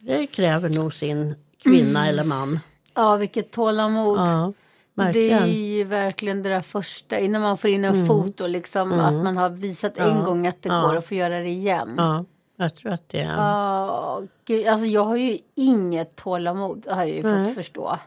[0.00, 2.60] Det kräver nog sin kvinna eller man.
[2.94, 4.18] Ja vilket tålamod.
[4.18, 4.52] Ja,
[4.98, 5.48] det är verkligen.
[5.64, 9.50] ju verkligen det där första innan man får in en foto liksom att man har
[9.50, 10.80] visat en gång att det Ja.
[10.80, 11.94] går att få göra det igen.
[11.98, 12.24] Ja,
[12.56, 13.36] jag tror att det är.
[13.36, 17.44] Ja, gud, alltså jag har ju inget tålamod har jag ju Nej.
[17.46, 17.98] fått förstå.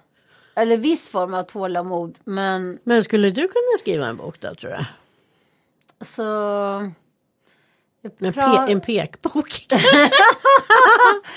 [0.56, 4.72] Eller viss form av tålamod men Men skulle du kunna skriva en bok då tror
[4.72, 4.86] jag?
[6.00, 6.24] alltså.
[8.04, 9.50] En, pe- en pekbok?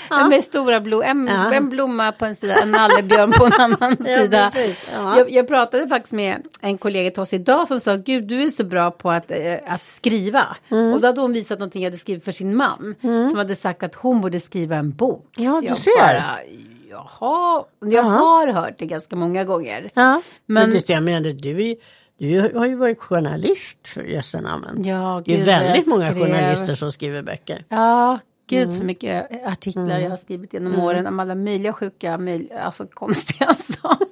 [0.29, 1.53] Med stora blom en, Ja.
[1.53, 4.51] en blomma på en sida, en nallebjörn på en annan sida.
[4.93, 5.17] Ja.
[5.17, 8.49] Jag, jag pratade faktiskt med en kollega till oss idag som sa Gud du är
[8.49, 10.57] så bra på att, eh, att skriva.
[10.71, 10.93] Mm.
[10.93, 12.95] Och då hade hon visat någonting jag hade skrivit för sin man.
[13.01, 15.29] Som hade sagt att hon borde skriva en bok.
[15.37, 15.97] Ja, du jag ser.
[15.97, 16.37] Bara,
[16.89, 19.91] Jaha, jag har hört det ganska många gånger.
[19.93, 21.75] Ja, men, Men- det, jag menar, du, är,
[22.17, 24.83] du har ju varit journalist för jösse namn.
[24.85, 27.65] Ja, det är väldigt många journalister som skriver böcker.
[27.69, 28.73] Ja, gud Mm.
[28.73, 33.53] så mycket artiklar jag har skrivit genom åren om alla möjliga sjuka, möj, alltså konstiga
[33.53, 34.05] saker.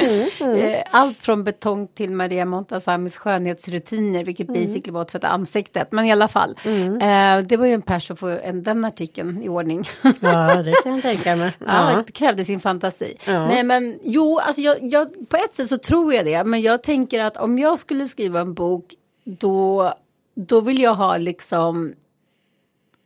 [0.00, 4.60] Mm, Eh, Allt från betong till Maria Montazamis skönhetsrutiner, vilket Mm.
[4.60, 5.92] basically var att tvätta ansiktet.
[5.92, 6.56] Men i alla fall,
[7.00, 9.88] eh, det var ju en person för en, den artikeln i ordning.
[10.20, 11.52] Ja, det kan jag tänka mig.
[11.58, 12.02] Ja, Ja.
[12.06, 13.14] det krävde sin fantasi.
[13.26, 13.46] Ja.
[13.48, 16.44] Nej men jo, alltså jag, jag, på ett sätt så tror jag det.
[16.44, 19.92] Men jag tänker att om jag skulle skriva en bok då,
[20.34, 21.92] då vill jag ha liksom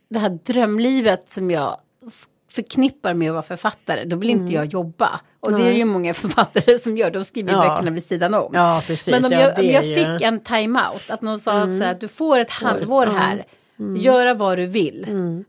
[0.09, 1.77] det här drömlivet som jag
[2.51, 5.19] förknippar med att vara författare, då vill inte jag jobba.
[5.39, 7.69] Och det är ju många författare som gör, de skriver Ja.
[7.69, 8.51] böckerna vid sidan om.
[8.53, 9.11] Ja, precis.
[9.11, 11.83] Men om ja, jag, om jag ju- fick en time-out, att någon sa att så
[11.83, 13.45] här, du får ett halvår här,
[13.97, 15.05] göra vad du vill.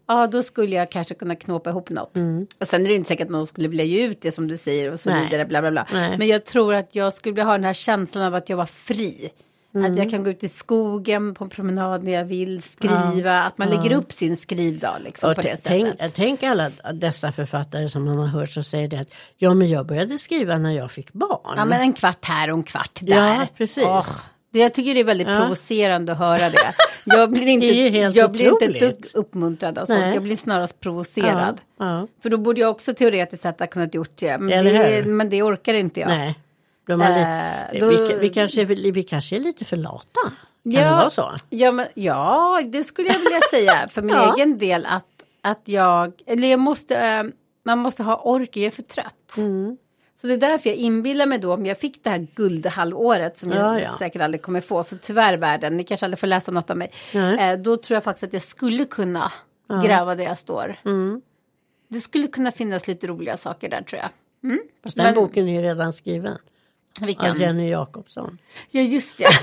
[0.07, 2.13] Ja, då skulle jag kanske kunna knåpa ihop något.
[2.61, 4.57] Och sen är det inte säkert att någon skulle vilja ge ut det som du
[4.57, 5.25] säger och så Nej.
[5.25, 5.87] vidare, bla bla bla.
[5.93, 6.19] Nej.
[6.19, 8.67] Men jag tror att jag skulle vilja ha den här känslan av att jag var
[8.67, 9.31] fri.
[9.75, 13.59] Att jag kan gå ut i skogen på en promenad när jag vill, skriva, att
[13.59, 15.97] man lägger upp sin skrivdag liksom Och på det sättet.
[15.99, 19.69] tänk, tänk alla dessa författare som man har hört som säger det att ja men
[19.69, 21.55] jag började skriva när jag fick barn.
[21.57, 23.35] Ja, men en kvart här och en kvart där.
[23.41, 23.85] Ja, precis.
[23.85, 24.05] Åh,
[24.53, 26.75] det, jag tycker det är väldigt provocerande att höra det.
[27.05, 27.67] Jag blir inte,
[28.19, 30.15] jag blir inte dugg uppmuntrad av sånt.
[30.15, 31.61] Jag blir snarast provocerad.
[31.79, 32.07] Ja, ja.
[32.23, 34.39] För då borde jag också teoretiskt sett ha kunnat gjort det.
[34.39, 36.09] Men, det, men det orkar inte jag.
[36.09, 36.39] Nej.
[36.93, 40.21] Har li- Eh, då- vi, vi, kanske, väl- vi kanske är lite för lata.
[40.65, 41.35] Kan det vara så?
[41.51, 44.35] Ja, men, ja, det skulle jag vilja säga för min Ja.
[44.37, 44.87] egen del.
[44.89, 45.07] Att,
[45.43, 47.23] att jag, eller jag måste, eh,
[47.65, 49.35] man måste ha ork, jag är för trött.
[49.39, 49.77] Mm.
[50.15, 53.51] Så det är därför jag inbillar mig då, om jag fick det här guldhalvåret som
[53.51, 53.99] Ja, jag ja.
[53.99, 56.91] säkert aldrig kommer få, så tyvärr världen, ni kanske aldrig får läsa något av mig.
[57.15, 59.33] Eh, då tror jag faktiskt att jag skulle kunna
[59.85, 60.77] gräva där jag står.
[60.85, 61.21] Mm.
[61.89, 64.11] Det skulle kunna finnas lite roliga saker där tror jag.
[64.83, 66.39] Fast den Men- boken är ju redan skriven.
[67.01, 67.31] Vilken?
[67.31, 68.39] Av Jenny Jakobsson.
[68.71, 69.25] Ja, just det.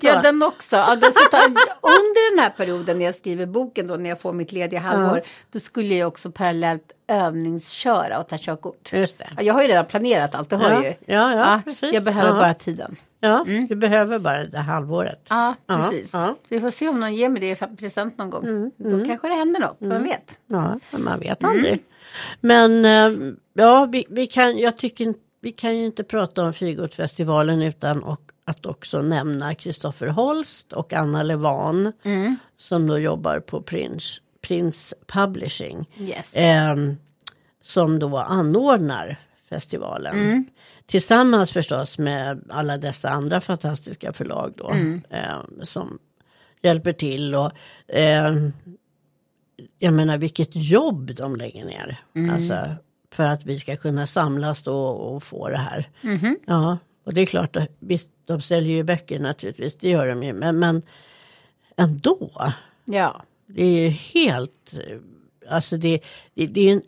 [0.00, 0.76] Ja, den också.
[0.76, 1.44] Ja, ska ta,
[1.82, 5.22] under den här perioden när jag skriver boken, då, när jag får mitt lediga halvår,
[5.52, 8.92] då skulle jag också parallellt övningsköra och ta körkort.
[8.92, 9.28] Just det.
[9.36, 10.94] Ja, jag har ju redan planerat allt, det har Ja, ju.
[11.06, 11.94] ja, ja, precis.
[11.94, 12.96] Jag behöver bara tiden.
[13.20, 15.26] Ja, du behöver bara det halvåret.
[15.30, 16.10] Ja, precis.
[16.12, 16.34] ja.
[16.48, 18.70] Vi får se om någon ger mig det i present någon gång.
[18.76, 20.38] Då kanske det händer något, vem vet.
[20.46, 21.56] Ja, man vet Mm.
[21.56, 21.84] aldrig.
[22.40, 26.52] Men eh, ja, vi, vi kan, jag tycker inte- vi kan ju inte prata om
[26.52, 32.36] Feelgood-festivalen utan och, att också nämna Kristoffer Holst och Anna Levan Mm.
[32.56, 35.90] som då jobbar på Prince, Prince Publishing.
[35.98, 36.32] Yes.
[36.34, 36.96] Ehm,
[37.62, 39.16] som då anordnar
[39.48, 40.18] festivalen.
[40.18, 40.46] Mm.
[40.86, 44.70] Tillsammans förstås med alla dessa andra fantastiska förlag då.
[44.70, 45.02] Mm.
[45.10, 45.98] ehm, som
[46.62, 47.52] hjälper till och
[47.88, 48.52] ehm,
[49.78, 51.96] jag menar vilket jobb de lägger ner.
[52.14, 52.30] Mm.
[52.34, 52.76] Alltså
[53.12, 55.88] för att vi ska kunna samlas då och få det här.
[56.02, 56.34] Mm-hmm.
[56.46, 60.22] Ja, och det är klart, att- visst de säljer ju böcker naturligtvis, det gör de
[60.22, 60.32] ju.
[60.32, 60.82] Men, men
[61.76, 62.30] ändå.
[62.84, 63.22] Ja.
[63.46, 64.98] Det är ju helt, eh,
[65.50, 66.00] alltså det,
[66.34, 66.82] det, det är en,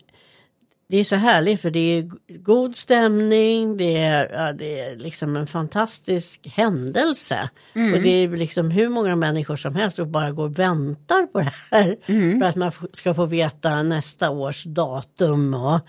[0.91, 5.35] det är så härligt för det är god stämning, det är, ja, det är liksom
[5.35, 7.49] en fantastisk händelse.
[7.95, 11.39] Och det är liksom hur många människor som helst som bara går och väntar på
[11.39, 11.97] det här.
[12.39, 15.79] För att man ska få veta nästa års datum och,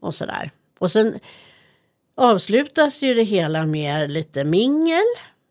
[0.00, 0.50] och sådär.
[0.78, 1.18] Och sen
[2.16, 5.04] avslutas ju det hela med lite mingel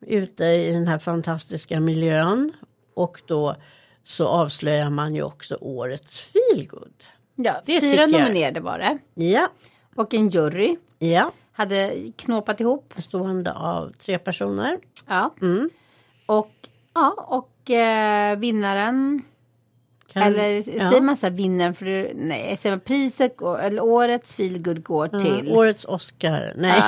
[0.07, 2.53] ute i den här fantastiska miljön.
[2.95, 3.55] Och då
[4.03, 6.93] så avslöjar man ju också årets feelgood.
[7.35, 7.61] Ja.
[7.65, 8.97] Det Fyra nominerade var det.
[9.13, 9.47] Ja,
[9.95, 11.31] Och en jury ja.
[11.51, 12.93] hade knåpat ihop.
[12.95, 14.77] Bestående av tre personer.
[15.07, 15.33] Ja.
[15.41, 15.69] Mm.
[16.25, 16.51] Och,
[16.93, 19.21] ja, och eh, vinnaren
[20.13, 20.89] Kan- Eller ja.
[20.89, 25.47] säger man så här vinnaren för nej, säger man priset eller årets feelgood går till.
[25.47, 26.53] Ja, årets Oscar.
[26.57, 26.81] Nej,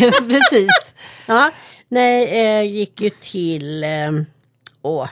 [0.00, 0.94] Ja, precis.
[1.26, 1.50] ja,
[1.88, 3.84] nej eh, gick ju till...
[3.84, 4.10] Eh,
[4.82, 5.08] åh,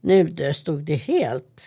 [0.00, 1.62] nu stod det helt...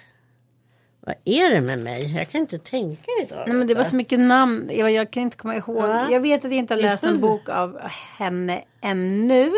[1.05, 2.15] Vad är det med mig?
[2.17, 3.43] Jag kan inte tänka idag.
[3.47, 5.83] Nej, men det var så mycket namn, jag, jag kan inte komma ihåg.
[5.83, 6.11] Ja.
[6.11, 7.79] Jag vet att jag inte har läst en bok av
[8.17, 9.51] henne ännu.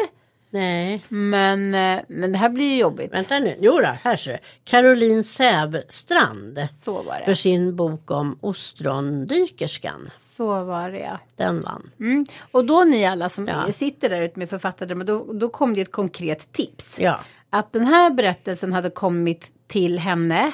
[0.50, 3.14] Nej, Men, eh, men det här blir ju jobbigt.
[3.14, 3.56] vänta nu.
[3.60, 4.38] Jo då, här ser du.
[4.64, 6.60] Caroline Sävstrand.
[6.84, 7.36] Så var För det.
[7.36, 10.10] sin bok om ostrondykerskan.
[10.38, 11.20] Så var det ja.
[11.36, 11.91] Den vann.
[12.00, 12.26] Mm.
[12.52, 13.72] Och då ni alla som Ja.
[13.74, 17.00] sitter där ute med författardrömmar, då, då kom det ett konkret tips.
[17.00, 17.20] Ja.
[17.50, 20.52] Att den här berättelsen hade kommit till henne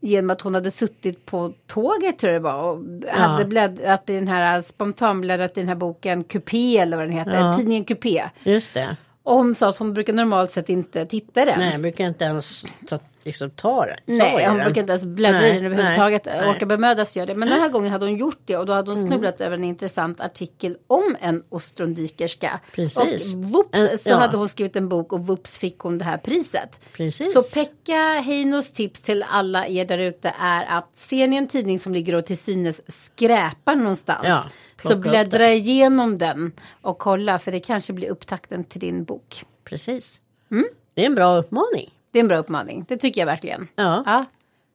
[0.00, 4.14] genom att hon hade suttit på tåget tror jag det var och hade bläddrat i
[4.14, 7.56] den här spontanbläddrat i den här boken Coupé eller vad den heter, Ja.
[7.56, 8.24] tidningen Coupé.
[8.44, 8.96] Just det.
[9.22, 11.58] Och hon sa att hon brukar normalt sett inte titta i den.
[11.58, 13.96] Nej, jag brukar inte ens ta, liksom, ta det.
[14.04, 16.26] Nej, hon brukar inte ens bläddra Nej, i den överhuvudtaget.
[16.26, 17.34] Orka bemödas gör det.
[17.34, 19.64] Men den här gången hade hon gjort det och då hade hon snubblat över en
[19.64, 22.60] intressant artikel om en ostrondykerska.
[22.72, 23.34] Precis.
[23.34, 24.16] Och whoops En- så ja.
[24.16, 26.80] hade hon skrivit en bok och whoops fick hon det här priset.
[26.92, 27.32] Precis.
[27.32, 31.78] Så Pekka Heinos tips till alla er där ute är att ser ni en tidning
[31.78, 34.26] som ligger och till synes skräpar någonstans.
[34.28, 34.44] Ja,
[34.82, 36.52] så bläddra igenom den
[36.82, 39.44] och kolla för det kanske blir upptakten till din bok.
[39.64, 40.20] Precis.
[40.50, 40.64] Mm.
[40.94, 41.90] Det är en bra uppmaning.
[42.10, 43.68] Det är en bra uppmaning, det tycker jag verkligen.
[43.76, 44.24] Ja.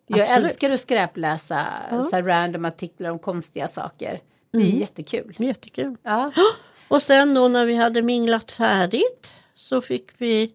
[0.08, 0.46] Jag Absolut.
[0.52, 4.20] älskar att skräpläsa så här random artiklar om konstiga saker.
[4.52, 4.80] Det är Mm.
[4.80, 5.36] jättekul.
[5.40, 5.96] Jättekul.
[6.04, 6.32] Ja.
[6.88, 10.54] Och sen då när vi hade minglat färdigt så fick vi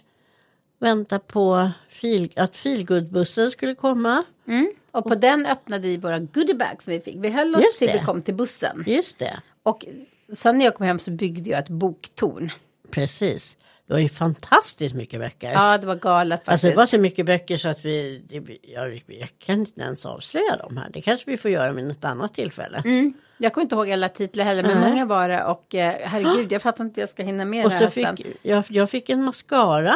[0.79, 4.25] vänta på fil, att feelgood-bussen skulle komma.
[4.49, 4.71] Mm.
[4.91, 7.17] Och på den öppnade vi våra goodiebags som vi fick.
[7.19, 7.93] Vi höll oss till det.
[7.93, 8.85] vi kom till bussen.
[8.87, 9.87] Just det, Och
[10.33, 12.51] sen när jag kom hem så byggde jag ett boktorn.
[12.91, 13.57] precis.
[13.87, 15.53] Det var ju fantastiskt mycket böcker.
[15.53, 16.49] Ja, det var galet faktiskt.
[16.53, 20.07] Alltså det var så mycket böcker så att vi, det, jag, jag kan inte ens
[20.07, 20.91] avslöja dem här.
[20.93, 22.83] Det kanske vi får göra vid något annat tillfälle.
[22.85, 23.13] mm.
[23.39, 24.91] Jag kommer inte ihåg alla titlar heller, men Nej.
[24.91, 25.45] många var det.
[25.45, 28.27] Och eh, herregud, jag fattar inte jag ska hinna med Och det här så fick
[28.43, 29.95] jag, jag fick en mascara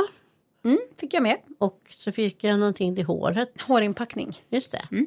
[0.64, 1.36] Mm, fick jag med.
[1.59, 3.53] och så fick jag någonting till håret.
[3.68, 4.43] Hårinpackning.
[4.51, 4.82] Just det.
[4.93, 5.07] Mm.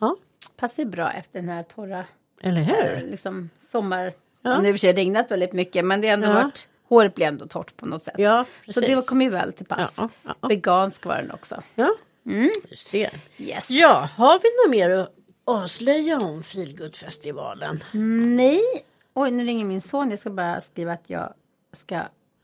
[0.00, 0.16] Ja,
[0.56, 2.04] Passar bra efter den här torra
[2.42, 3.10] eller eh, hur?
[3.10, 4.12] liksom, sommar.
[4.42, 4.60] Ja.
[4.60, 6.32] Nu har sig regnat väldigt mycket, men det har ändå Ja.
[6.34, 8.14] varit, håret blir ändå torrt på något sätt.
[8.18, 9.94] Ja, så det kom ju väl till pass.
[9.96, 10.48] Ja, ja, ja.
[10.48, 11.62] Vegansk var den också.
[11.74, 11.88] Ja,
[12.26, 12.50] Mm.
[12.70, 13.10] du ser.
[13.38, 13.70] Yes.
[13.70, 15.14] Ja, har vi något mer att
[15.44, 17.80] avslöja om Feelgood-festivalen?
[18.36, 18.60] Nej.
[19.14, 20.10] Oj, nu ringer min son.
[20.10, 21.34] Jag ska bara skriva att jag
[21.72, 22.00] ska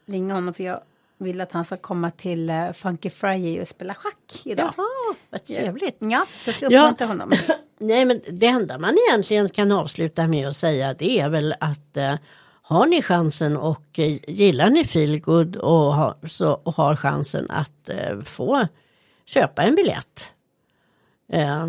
[0.07, 0.81] ringa honom för jag
[1.19, 4.73] vill att han ska komma till uh, Funky Friday och spela schack idag.
[4.77, 5.97] Jaha, vad trevligt.
[5.99, 6.81] Ja, jag ska Ja.
[6.81, 7.33] uppmuntra honom.
[7.79, 11.97] Nej, men det enda man egentligen kan avsluta med att säga det är väl att
[11.97, 12.15] eh,
[12.71, 17.89] har ni chansen och eh, gillar ni Feelgood och, har- så, och har chansen att
[17.89, 18.67] eh, få
[19.27, 20.33] köpa en biljett.
[21.33, 21.67] Eh,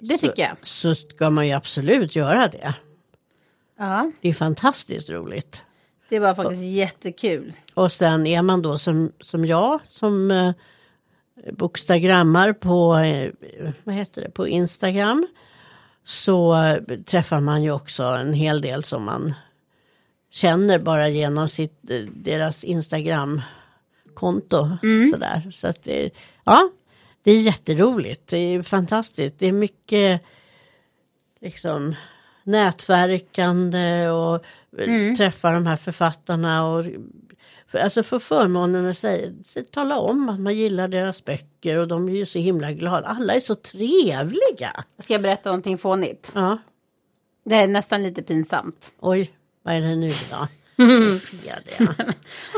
[0.00, 0.56] Det tycker jag.
[0.62, 2.74] så ska man ju absolut göra det.
[3.78, 5.64] Ja, Det är fantastiskt roligt.
[6.08, 7.52] det var faktiskt jättekul.
[7.74, 10.52] Och sen är man då som, som jag som eh,
[11.52, 13.30] bokstagrammar på, eh,
[13.84, 15.26] vad heter det, på Instagram.
[16.04, 16.56] Så
[17.06, 19.34] träffar man ju också en hel del som man
[20.30, 24.68] känner bara genom sitt, eh, deras Instagram-konto.
[25.10, 25.50] Sådär.
[25.52, 26.10] Så att det,
[26.44, 26.70] ja,
[27.22, 28.26] det är jätteroligt.
[28.26, 29.38] Det är fantastiskt.
[29.38, 30.22] Det är mycket
[31.40, 31.94] liksom
[32.42, 34.44] nätverkande och
[35.18, 36.84] träffa de här författarna och
[37.66, 39.32] för, alltså få förmånen att säga,
[39.70, 43.08] tala om att man gillar deras böcker och de är ju så himla glada.
[43.08, 44.84] Alla är så trevliga.
[44.98, 46.32] Ska jag berätta någonting fånigt?
[46.34, 46.58] Ja,
[47.44, 48.92] Det är nästan lite pinsamt.
[48.98, 49.30] oj,
[49.68, 50.46] vad är det nu då?
[51.18, 51.86] Fel, ja.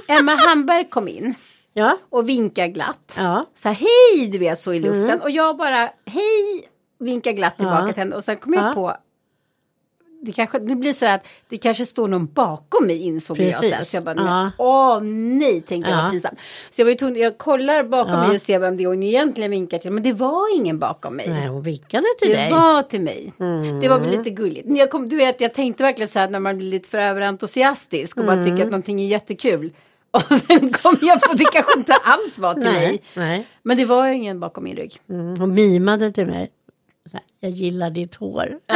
[0.19, 1.35] Emma Hamberg kom in
[1.73, 3.13] ja, och vinkade glatt.
[3.17, 3.75] ja, Så här,
[4.17, 5.21] hej, du vet så i luften.
[5.23, 6.69] Och jag bara, hej,
[7.01, 7.89] vinkar glatt tillbaka Mm.
[7.89, 7.93] Ja.
[7.95, 8.17] till henne.
[8.17, 8.75] Och sen kom jag Ja.
[8.75, 8.97] på,
[10.23, 13.77] det, kanske, det blir så att det kanske står någon bakom mig insåg jag Precis.
[13.77, 13.85] sen.
[13.85, 14.43] Så jag bara, Ja.
[14.45, 15.01] nej, åh
[15.39, 16.11] nej, tänkte jag, Ja.
[16.11, 16.39] pinsamt.
[16.71, 18.27] Så jag var ju tvungen, jag kollar bakom Ja.
[18.27, 19.91] mig och ser vem det är hon egentligen vinkar till.
[19.91, 21.27] Men det var ingen bakom mig.
[21.29, 22.47] nej hon vinkade till Det dig.
[22.49, 22.61] Mm.
[22.61, 23.33] var till mig.
[23.83, 24.67] Det var väl lite gulligt.
[24.69, 28.17] Jag kom, du vet, jag tänkte verkligen så här när man blir lite för överentusiastisk
[28.17, 28.37] och Mm.
[28.37, 29.73] bara tycker att någonting är jättekul.
[30.13, 32.87] Och sen kom jag på, det kanske inte alls var till mig.
[32.87, 33.47] Nej, nej.
[33.63, 34.97] Men det var ingen bakom min rygg.
[35.11, 36.51] Mm, hon mimade till mig.
[37.43, 38.59] Jag gillar ditt hår.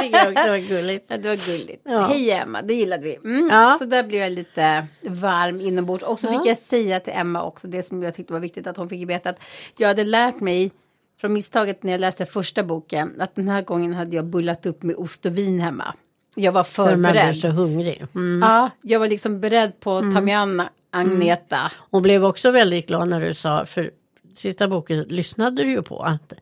[0.00, 1.04] det jag också var gulligt.
[1.08, 1.82] Ja, det var gulligt.
[1.84, 2.06] Ja.
[2.06, 3.14] Hej Emma, det gillade vi.
[3.16, 3.48] Mm.
[3.52, 3.76] Ja.
[3.78, 6.04] Så där blev jag lite varm inombords.
[6.04, 6.30] Och så Ja.
[6.38, 9.08] fick jag säga till Emma också, det som jag tyckte var viktigt att hon fick
[9.08, 9.40] veta att
[9.78, 10.72] jag hade lärt mig
[11.20, 14.82] från misstaget när jag läste första boken att den här gången hade jag bullat upp
[14.82, 15.94] med ost och vin hemma.
[16.36, 17.36] Jag var För man blir förberedd.
[17.36, 18.04] så hungrig.
[18.14, 18.48] Mm.
[18.50, 21.72] Ja, jag var liksom beredd på att ta mig an Agneta.
[21.90, 23.90] Hon blev också väldigt glad när du sa, för
[24.36, 26.00] sista boken lyssnade du ju på.
[26.02, 26.32] Att,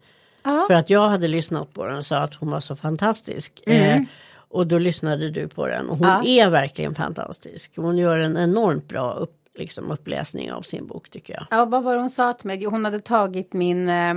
[0.42, 0.64] Ja.
[0.68, 3.62] För att jag hade lyssnat på den och sa att hon var så fantastisk.
[3.66, 4.00] Eh,
[4.34, 6.22] och då lyssnade du på den och hon Ja.
[6.26, 7.72] är verkligen fantastisk.
[7.76, 11.46] Hon gör en enormt bra upp, liksom, uppläsning av sin bok tycker jag.
[11.50, 12.64] ja, vad var det hon sa till mig?
[12.64, 14.14] Hon hade tagit min eh,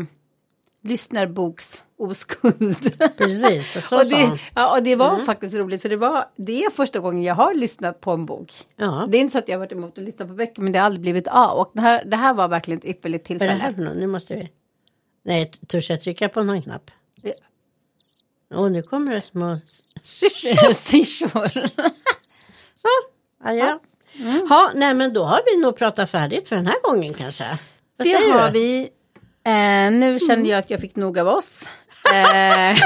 [0.83, 2.97] lyssnarboks oskuld.
[3.17, 4.37] Precis, så och, det, hon.
[4.55, 7.53] ja, och det var faktiskt roligt för det var det är första gången jag har
[7.53, 8.51] lyssnat på en bok.
[8.75, 9.07] Ja.
[9.09, 10.79] Det är inte så att jag har varit emot att lyssna på böcker men det
[10.79, 11.57] har aldrig blivit av.
[11.59, 13.89] Och det här, det här var verkligen ett ypperligt Vad är det här tillfälle.
[13.89, 13.95] för?
[13.99, 14.49] Nu måste vi...
[15.25, 16.91] Nej, törs jag trycka på någon knapp?
[18.53, 19.59] Och nu kommer det små
[20.03, 21.49] syrsor.
[22.81, 22.87] Så,
[23.43, 23.77] adjö.
[24.49, 27.57] Ja, nej men då har vi nog pratat färdigt för den här gången kanske.
[27.97, 28.59] Vad Det har du?
[28.59, 28.89] vi.
[29.45, 31.63] Eh, nu kände jag att jag fick nog av oss.
[32.13, 32.77] Eh,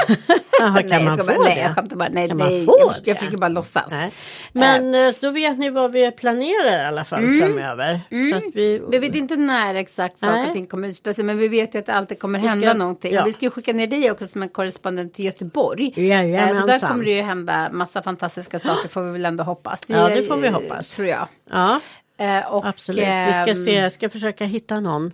[0.60, 1.44] Jaha, kan nej, man ska få bara, det?
[1.54, 2.08] nej, jag skämtar bara.
[2.12, 3.22] Nej, Kan man nej, få jag, det?
[3.22, 3.90] jag ju bara låtsas.
[3.90, 4.10] Nej.
[4.52, 8.00] Men eh, då vet ni vad vi planerar i alla fall framöver.
[8.30, 11.38] Så att vi, Vi vet inte när exakt saker och ting kommer utspela sig men
[11.38, 13.12] vi vet ju att det alltid kommer ska- hända någonting.
[13.14, 13.24] ja.
[13.24, 15.86] Vi ska ju skicka ner dig också som en korrespondent till Göteborg.
[15.88, 16.66] Eh, Så Jajamensan.
[16.66, 19.80] där kommer det ju hända massa fantastiska saker får vi väl ändå hoppas.
[19.88, 20.90] Ja, det får vi eh, hoppas.
[20.96, 21.28] Tror jag.
[21.50, 21.80] ja,
[22.18, 23.04] Eh, och, absolut.
[23.26, 25.12] Vi ska ehm, se, jag ska försöka hitta någon.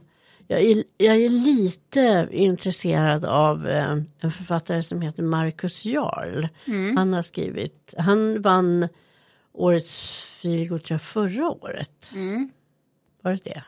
[0.48, 3.90] Jag är, jag är lite intresserad av eh,
[4.20, 6.46] en författare som heter Marcus Jarl.
[6.64, 6.96] Mm.
[6.96, 8.88] Han har skrivit, han vann
[9.52, 12.10] årets Feelgood förra året.
[12.14, 12.50] Mm.
[13.22, 13.62] Var det det?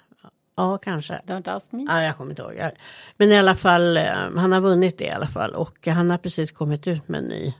[0.56, 1.20] Ja, kanske.
[1.26, 1.86] Don't ask me.
[1.88, 2.70] Ja, jag kommer inte ihåg.
[3.16, 4.04] Men i alla fall, eh,
[4.36, 5.54] han har vunnit det i alla fall.
[5.54, 7.54] Och han har precis kommit ut med en ny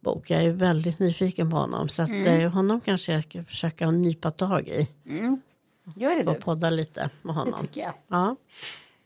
[0.00, 0.30] bok.
[0.30, 1.88] Jag är väldigt nyfiken på honom.
[1.88, 2.26] Så att Mm.
[2.40, 4.88] eh, honom kanske jag ska försöka nypa tag i.
[5.96, 6.40] Gör det Och du.
[6.40, 7.60] podda lite med Det honom.
[7.60, 7.92] tycker jag.
[8.08, 8.36] Ja,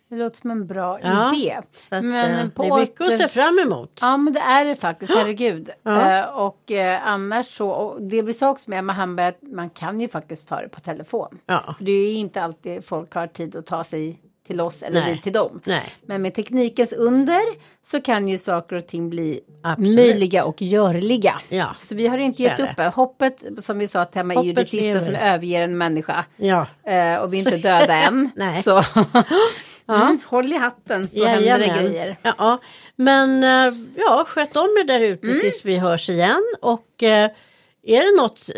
[0.09, 1.53] Det låter som en bra Ja, idé.
[1.53, 3.99] Att, Men eh, på det är mycket att se fram emot.
[4.03, 5.71] Ja men det är det faktiskt, herregud.
[5.83, 6.19] Ja.
[6.19, 9.71] Eh, och eh, annars så, och det vi sa också med Emma Hamberg att man
[9.71, 11.39] kan ju faktiskt ta det på telefon.
[11.47, 11.75] Ja.
[11.79, 15.15] För det är inte alltid folk har tid att ta sig till oss eller Nej.
[15.15, 15.61] vi till dem.
[15.65, 15.83] Nej.
[16.07, 17.41] Men med teknikens under
[17.87, 19.95] så kan ju saker och ting bli Absolut.
[19.97, 21.41] möjliga och görliga.
[21.49, 22.95] Ja, Så vi har inte gett upp.
[22.95, 25.01] Hoppet som vi sa att Emma är ju det Hoppet sista lever.
[25.01, 26.25] som överger en människa.
[26.37, 28.31] Ja, Eh, och vi är inte Så- döda än.
[28.37, 28.63] Nej.
[28.63, 28.83] Så
[29.89, 31.85] mm, håll i hatten så händer det Jajamän.
[31.87, 32.17] grejer.
[32.23, 32.59] Ja,
[32.97, 35.41] men eh, ja, sköt om er där ute Mm.
[35.41, 36.43] tills vi hörs igen.
[36.63, 37.31] Och eh,
[37.87, 38.51] är det något,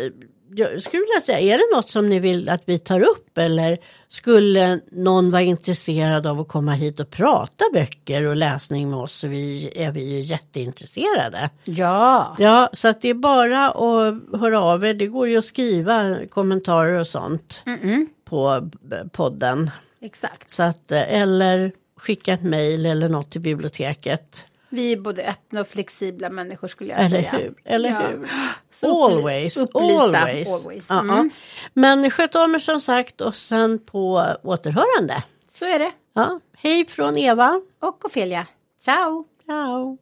[0.55, 3.77] jag skulle vilja säga, är det något som ni vill att vi tar upp eller
[4.07, 9.11] skulle någon vara intresserad av att komma hit och prata böcker och läsning med oss
[9.13, 11.49] så vi, är vi ju jätteintresserade.
[11.63, 12.35] Ja.
[12.39, 14.93] Ja, så att det är bara att höra av er.
[14.93, 18.05] Det går ju att skriva kommentarer och sånt Mm-mm.
[18.25, 19.71] på b- podden.
[20.01, 20.49] Exakt.
[20.51, 24.45] Så att, eh, eller skicka ett mejl eller något till biblioteket.
[24.69, 27.31] Vi är både öppna och flexibla människor skulle jag Eller säga.
[27.31, 27.53] hur?
[27.65, 27.99] Eller Ja.
[28.07, 28.29] hur?
[28.71, 30.53] Så Always, upplysta, always.
[30.65, 30.91] always.
[30.91, 31.07] Mm.
[31.17, 31.29] ja.
[31.73, 35.23] Men sköt om er som sagt och sen på återhörande.
[35.49, 35.91] Så är det.
[36.13, 37.61] Ja, hej från Eva.
[37.81, 38.47] Och Ofelia.
[38.81, 39.25] Ciao!
[39.45, 39.97] Ciao.